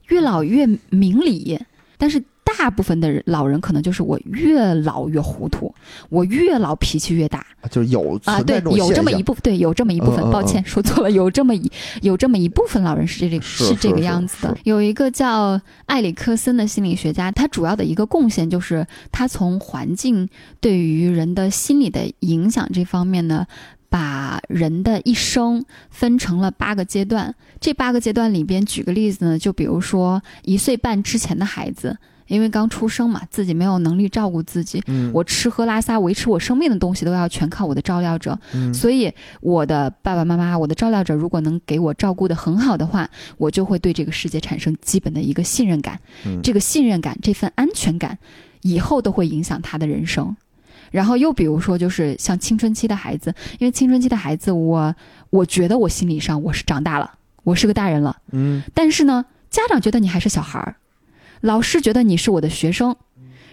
[0.09, 1.59] 越老越明理，
[1.97, 2.23] 但是
[2.57, 5.73] 大部分的人老人可能就是我越老越糊涂，
[6.09, 8.41] 我越老脾气越大就是有啊。
[8.43, 10.19] 对有这么一部分，对，有这么一部分。
[10.31, 11.71] 抱歉， 说错了，有这么一
[12.03, 14.57] 有这么一部分老人是这个是这个样子的。
[14.65, 20.29] 有一个叫埃里克森的心理学家，他主要的一个贡献就是他从环境
[20.61, 23.47] 对于人的心理的影响这方面呢。
[23.91, 31.97] 把人的一生分成了八个阶段，这八个阶段里边，举个例子呢，就比如说一岁半之前的孩子，
[32.29, 45.99] 因为刚出生嘛，自己没有能力照顾自己，嗯，我吃喝拉撒维持我生命的东西都要全靠我的照料者，嗯所以我的爸爸妈妈，我的照料者如果能给我照顾得很好的话，我就会对这个世界产生基本的一个信任感。
[46.25, 48.19] 嗯这个信任感，这份安全感，
[48.63, 50.37] 以后都会影响他的人生。
[50.91, 54.95] 然后又比如说，就是像青春期的孩子，因为青春期的孩子，我
[55.31, 57.13] 我觉得我心理上我是长大了，
[57.45, 60.77] 我是个大人了，嗯但是呢，家长觉得你还是小孩儿，
[61.41, 62.97] 老师觉得你是我的学生，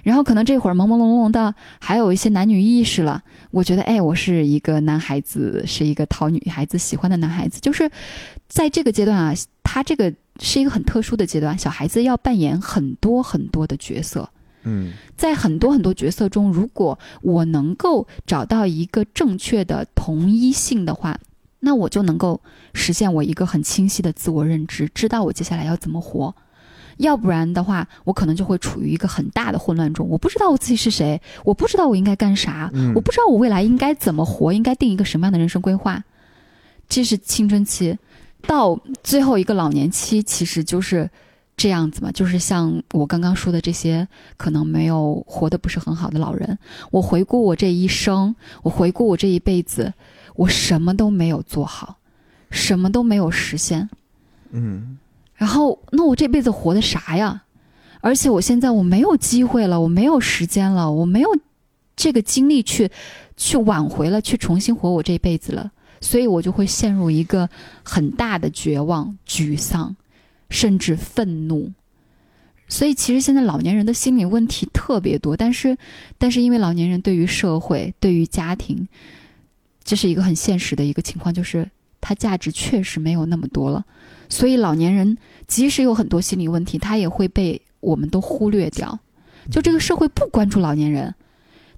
[0.04, 3.24] 然后可能这会儿朦朦胧胧的，还有一些男女意识了。
[3.52, 7.60] 我觉得，哎，我是一个男孩子，是一个讨女孩子喜欢的男孩子。
[7.60, 7.90] 就是
[8.48, 9.34] 在这个阶段啊，
[9.64, 14.30] 他这个是一个很特殊的阶段，小孩子要扮演很多很多的角色。
[14.68, 21.20] 嗯在很多很多角色中，如果我能够找到一个正确的同一性的话，
[21.60, 22.42] 那我就能够
[22.74, 26.36] 实现我一个很清晰的自我认知，知道我接下来要怎么活。
[26.98, 30.08] 要不然的话，我可能就会处于一个很大的混乱中。
[30.08, 36.04] 我不知道我自己是谁，我不知道我应该干啥，嗯我不知道我未来应该怎么活，应该定一个什么样的人生规划。
[36.88, 37.98] 这是青春期，
[38.46, 41.10] 到最后一个老年期，其实就是
[41.58, 46.58] 这样子嘛，就是像我刚刚说的这些，可能没有活得不是很好的老人。
[46.91, 49.91] 我回顾我这一生，我回顾我这一辈子，
[50.36, 51.98] 我什么都没有做好，
[52.52, 53.89] 什么都没有实现。
[54.52, 54.98] 嗯
[55.36, 57.44] 然后，那我这辈子活的啥呀？
[58.02, 61.30] 而且我现在我没有机会了，我没有时间了，我没有
[61.96, 62.90] 这个精力去
[63.36, 65.72] 去挽回了，去重新活我这辈子了，
[66.02, 67.50] 所以我就会陷入一个
[67.84, 69.96] 很大的绝望、沮丧，
[70.50, 71.72] 甚至愤怒。
[72.68, 75.78] 所以，其实现在老年人的心理问题特别多，但是，
[76.18, 78.88] 但是因为老年人对于社会、对于家庭，
[79.84, 81.70] 这是一个很现实的一个情况，就是
[82.02, 83.86] 他价值确实没有那么多了。
[84.30, 85.18] 所以老年人
[85.48, 89.00] 即使有很多心理问题，他也会被我们都忽略掉。
[89.52, 91.14] 就这个社会不关注老年人，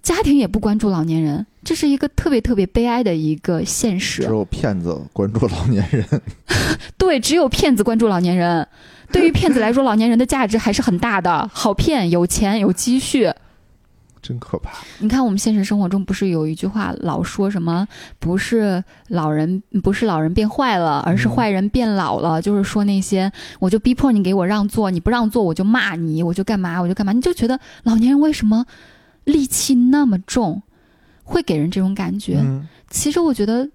[0.01, 4.29] 家庭也不关注老年人，这是一个特别特别悲哀的一个现实只。
[4.29, 6.05] 有骗子关注老年人。
[6.97, 8.67] 对，只有骗子关注老年人。
[9.11, 13.31] 对于骗子来说，老年人的价值还是很大的，好骗，有钱，有积蓄。
[14.27, 14.77] 真可怕。
[14.99, 17.87] 你看，我们现实生活中不是有一句话老说什么？
[18.19, 22.41] 不是老人，不是老人变坏了，而是嗯坏人变老了。
[22.41, 27.13] 就是说那些，我就逼迫你给我让座，你不让座我就骂你，我就干嘛我就干嘛。
[27.13, 28.65] 你就觉得老年人为什么
[29.25, 30.61] 戾气那么重，
[31.23, 32.39] 会给人这种感觉？
[32.41, 33.69] 嗯，其实我觉得，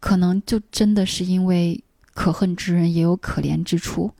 [0.00, 1.82] 可能就真的是因为
[2.14, 4.10] 可恨之人也有可怜之处，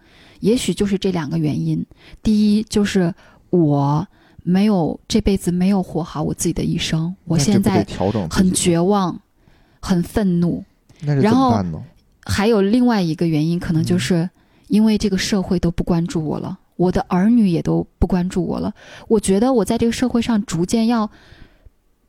[0.40, 1.84] 也许就是这两个原因。
[2.22, 3.14] 第一就是
[3.50, 4.06] 我
[4.48, 7.84] 没有这辈子没有活好我自己的一生，我现在
[8.30, 9.20] 很绝望，
[9.80, 10.62] 很愤怒。
[11.00, 11.60] 然后？
[12.24, 14.28] 还有另外一个原因，可能就是
[14.68, 18.72] 因为这个社会都不关注我了，我的儿女也都不关注我了。
[19.08, 21.10] 我觉得我在这个社会上逐渐要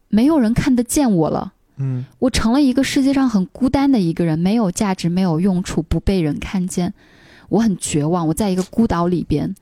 [0.10, 1.54] 没有人看得见我了。
[1.78, 6.94] 嗯，我成了一个世界上很孤单的一个人，没有价值，没有用处，不被人看见。
[7.50, 9.54] 我很绝望，我在一个孤岛里边，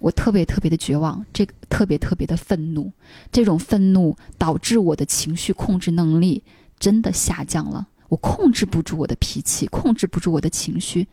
[0.00, 2.92] 我特别特别的绝望，这个特别特别的愤怒，
[3.32, 6.42] 这种愤怒导致我的情绪控制能力
[6.78, 11.06] 真的下降了，我控制不住我的脾气，控制不住我的情绪。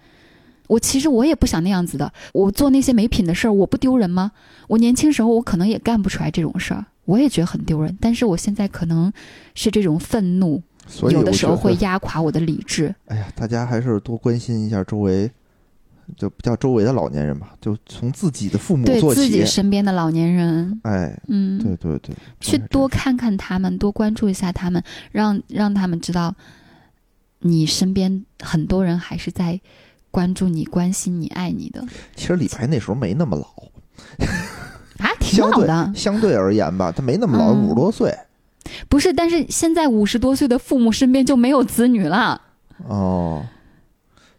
[0.67, 4.31] 我其实我也不想那样子的，我做那些没品的事儿，我不丢人吗？
[4.67, 7.95] 我年轻时候我可能也干不出来这种事儿，我也觉得很丢人。
[8.01, 9.13] 但是我现在可能
[9.53, 10.63] 是这种愤怒，
[11.11, 12.95] 有的时候会压垮我的理智。
[13.05, 15.29] 哎呀，大家还是多关心一下周围，
[16.15, 19.45] 就不叫周围的老年人吧，就从自己的父母做对自己起。
[19.45, 26.33] 身边的老年人，哎，嗯，对对对，去多看看他们，多关注一下他们，让让他们知道，
[27.39, 29.59] 你身边很多人还是在
[30.11, 31.83] 关注你、关心你、爱你的
[32.15, 33.45] 其实李白那时候没那么老，
[35.03, 35.91] 啊，挺好的。
[35.95, 38.15] 相对而言吧，他没那么老，嗯五十多岁。
[38.89, 42.41] 不是，但是现在五十多岁的父母身边就没有子女了。
[42.87, 43.45] 哦，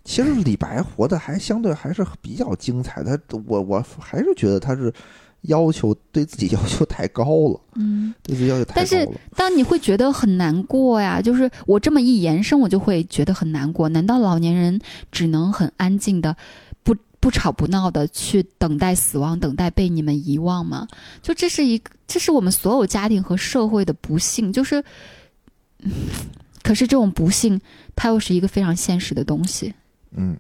[0.07, 4.91] 其实李白活的还相对还是比较精彩的，他我我还是觉得他是
[5.43, 9.07] 要求对自己要求太高了，嗯，对自己要求太高但是。
[9.35, 13.89] 当你会觉得很难过呀，就是我这么一延伸，我就会觉得很难过。
[13.89, 14.81] 难道老年人
[15.11, 16.37] 只能很安静的，
[16.85, 20.87] 不不吵不闹的去等待死亡，等待被你们遗忘吗？
[21.21, 24.53] 就这是一个，这是我们所有家庭和社会的不幸。
[24.53, 24.83] 就是，
[25.83, 25.91] 嗯
[26.63, 27.61] 可是这种不幸，
[27.95, 29.73] 它又是一个非常现实的东西。
[30.17, 30.37] 嗯，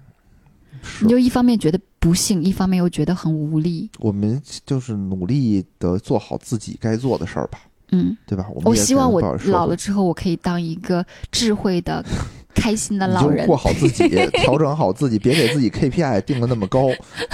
[1.03, 3.89] 你就一方面觉得不幸，一方面又觉得很无力。
[3.99, 7.61] 我们就是努力的做好自己该做的事儿吧，
[7.93, 8.47] 嗯，对吧？
[8.55, 12.05] 我我希望我老了之后，我可以当一个智慧的、
[12.55, 13.57] 开心的老人过。
[13.57, 16.89] 好自己，调整好自己，别给自己 KPI 定的那么高。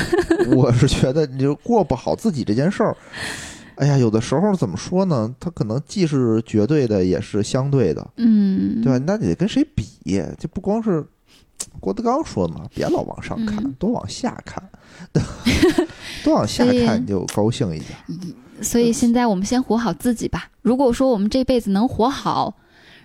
[0.54, 2.96] 我是觉得你就过不好自己这件事儿，
[3.76, 5.32] 哎呀，有的时候怎么说呢？
[5.38, 9.04] 他可能既是绝对的，也是相对的，嗯，对吧？
[9.06, 9.84] 那你得跟谁比？
[10.38, 11.04] 就不光是
[11.80, 14.62] 郭德纲说的嘛，别老往上看，嗯多往下看，
[16.24, 18.34] 多往下看你就高兴一点。
[18.60, 20.48] 所以现在我们先活好自己吧。
[20.62, 22.54] 如果说我们这辈子能活好，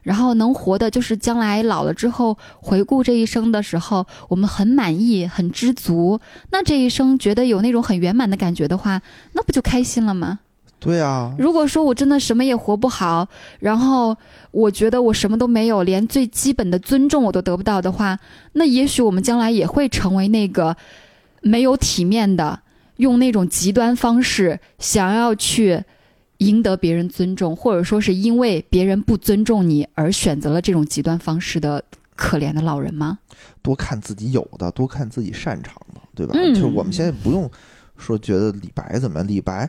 [0.03, 6.19] 然后能活的，就是将来老了之后回顾这一生的时候，我们很满意、很知足，
[6.51, 9.01] 那这一生觉得有那种很圆满的感觉的话，
[9.33, 10.39] 那不就开心了吗？
[10.79, 13.27] 对啊，如果说我真的什么也活不好，
[13.59, 14.15] 然后
[14.51, 18.19] 我觉得我什么都没有，连最基本的尊重我都得不到的话，
[18.53, 20.77] 那也许我们将来也会成为那个
[21.41, 22.61] 没有体面的，
[22.97, 25.83] 用那种极端方式想要去
[26.37, 31.83] 赢得别人尊重，或者说是因为别人不尊重你而选择了这种极端方式的
[32.15, 33.17] 可怜的老人吗？
[33.63, 36.33] 多看自己有的，多看自己擅长的，对吧？
[36.37, 37.49] 嗯就是我们现在不用
[37.97, 39.67] 说觉得李白怎么样，李白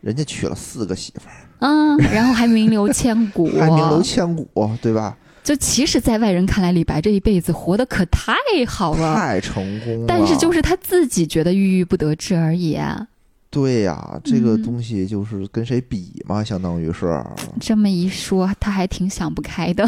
[0.00, 4.48] 人家娶了四个媳妇儿，嗯，然后还名留千古， 还名留千古，
[4.80, 5.16] 对吧？
[5.42, 8.34] 就其实，在外人看来，李白这一辈子活得可太
[8.66, 9.14] 好了。
[9.14, 10.04] 太成功了。
[10.06, 13.06] 但是就是他自己觉得郁郁不得志而已啊。
[13.48, 17.20] 对呀、这个嗯东西就是跟谁比嘛，相当于是。
[17.58, 19.84] 这么一说，他还挺想不开的。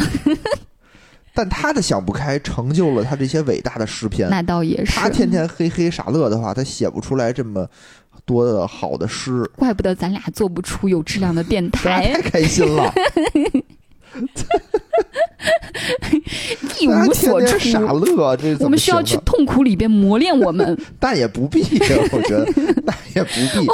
[1.33, 4.29] 但他的想不开，成就了他这些伟大的诗篇。
[4.29, 7.67] 那倒也是，他天天嘿嘿傻乐的话，他写不出来这么
[8.25, 9.43] 多的好的诗。
[9.55, 12.93] 怪不得咱俩做不出有质量的电大家太，开心了，
[16.79, 17.57] 一无所出。
[17.57, 21.61] 天天傻乐，这怎么我们需要去痛苦里边磨练我们， 但也不必，
[22.11, 22.47] 我觉得
[22.85, 23.29] 但也不
[23.59, 23.67] 必。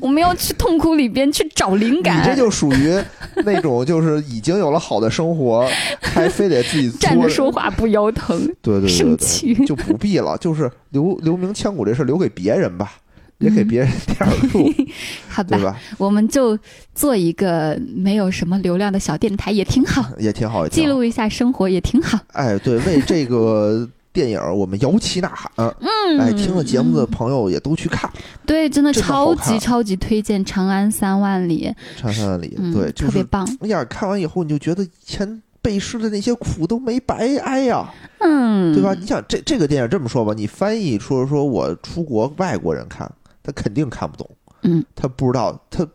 [0.00, 2.36] 我们要去痛苦里边去找灵感你感。
[2.36, 2.98] 这就属于
[3.44, 5.68] 那种就是已经有了好的生活，
[6.00, 9.66] 还非得自己站着说话不腰疼，对对对。
[9.66, 10.36] 就不必了。
[10.38, 12.92] 就是留留名千古这事儿留给别人吧，
[13.38, 14.72] 也给别人点儿路，
[15.28, 15.78] 好吧对，吧？
[15.98, 16.58] 我们就
[16.94, 20.66] 做一个没有什么流量的小电台 也挺好，也挺好。
[20.66, 22.18] 记录一下生活也挺好。
[22.32, 28.10] 哎，对，为这个电影我们摇旗呐喊，嗯，哎，听了节目的朋友也都去看
[28.46, 31.70] 对，真的超级超级推荐《长安三万里》，
[32.00, 38.94] 《长安三万里》嗯，对，就是特别棒，哎呀，看完以后你就觉得以前背诗的那些苦都没白挨呀，嗯，对吧？？
[38.98, 43.10] 你想这这个电影这么说吧，你翻译说说我出国外国人看，
[43.46, 44.28] 他肯定看不懂，
[44.62, 45.86] 嗯他不知道他。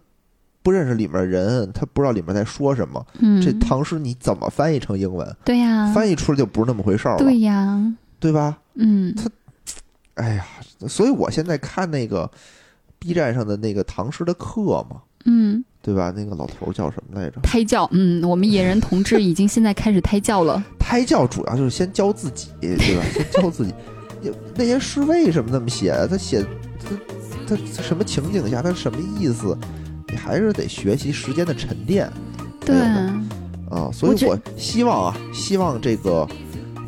[0.63, 3.03] 不认识里面人，他不知道里面在说什么。
[3.17, 5.27] 嗯，这唐诗你怎么翻译成英文？
[5.43, 7.83] 对呀，翻译出来就不是那么回事儿了，对呀，
[8.19, 8.59] 对吧？
[8.75, 9.27] 嗯他
[10.23, 10.45] 哎呀，
[10.87, 12.29] 所以我现在看那个
[12.99, 16.13] B 站上的那个唐诗的课嘛，嗯，对吧？
[16.15, 17.41] 那个老头儿叫什么来着？
[17.41, 23.03] 胎教，嗯，我们野人同志已经现在开始胎教了， 胎教主要就是先教自己，对吧？
[23.11, 23.73] 先教自己。
[24.53, 26.05] 那些诗为什么那么写啊？
[26.05, 26.45] 他写
[27.55, 29.57] 他什么情景下，他什么意思？
[30.07, 32.11] 你还是得学习时间的沉淀
[32.65, 32.75] 对，
[33.69, 33.89] 啊。
[33.93, 36.27] 所以我希望啊，希望这个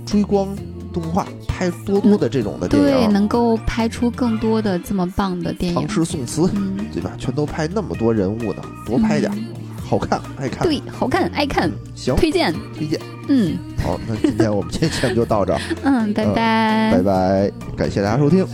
[0.05, 0.53] 追光
[0.91, 7.11] 动画拍多多的这种的电影对，影，能够拍出更多的这么棒的电影唐，诗宋词，嗯，对吧？
[7.17, 9.35] 全都拍那么多人物的，多拍点儿，
[9.85, 10.67] 好看，爱看。
[10.67, 12.99] 对，好看，爱看，行，推荐，推荐。
[13.29, 18.45] 嗯好，那今天我们这节目就到这儿，嗯，拜嗯拜拜拜，感谢大家收听。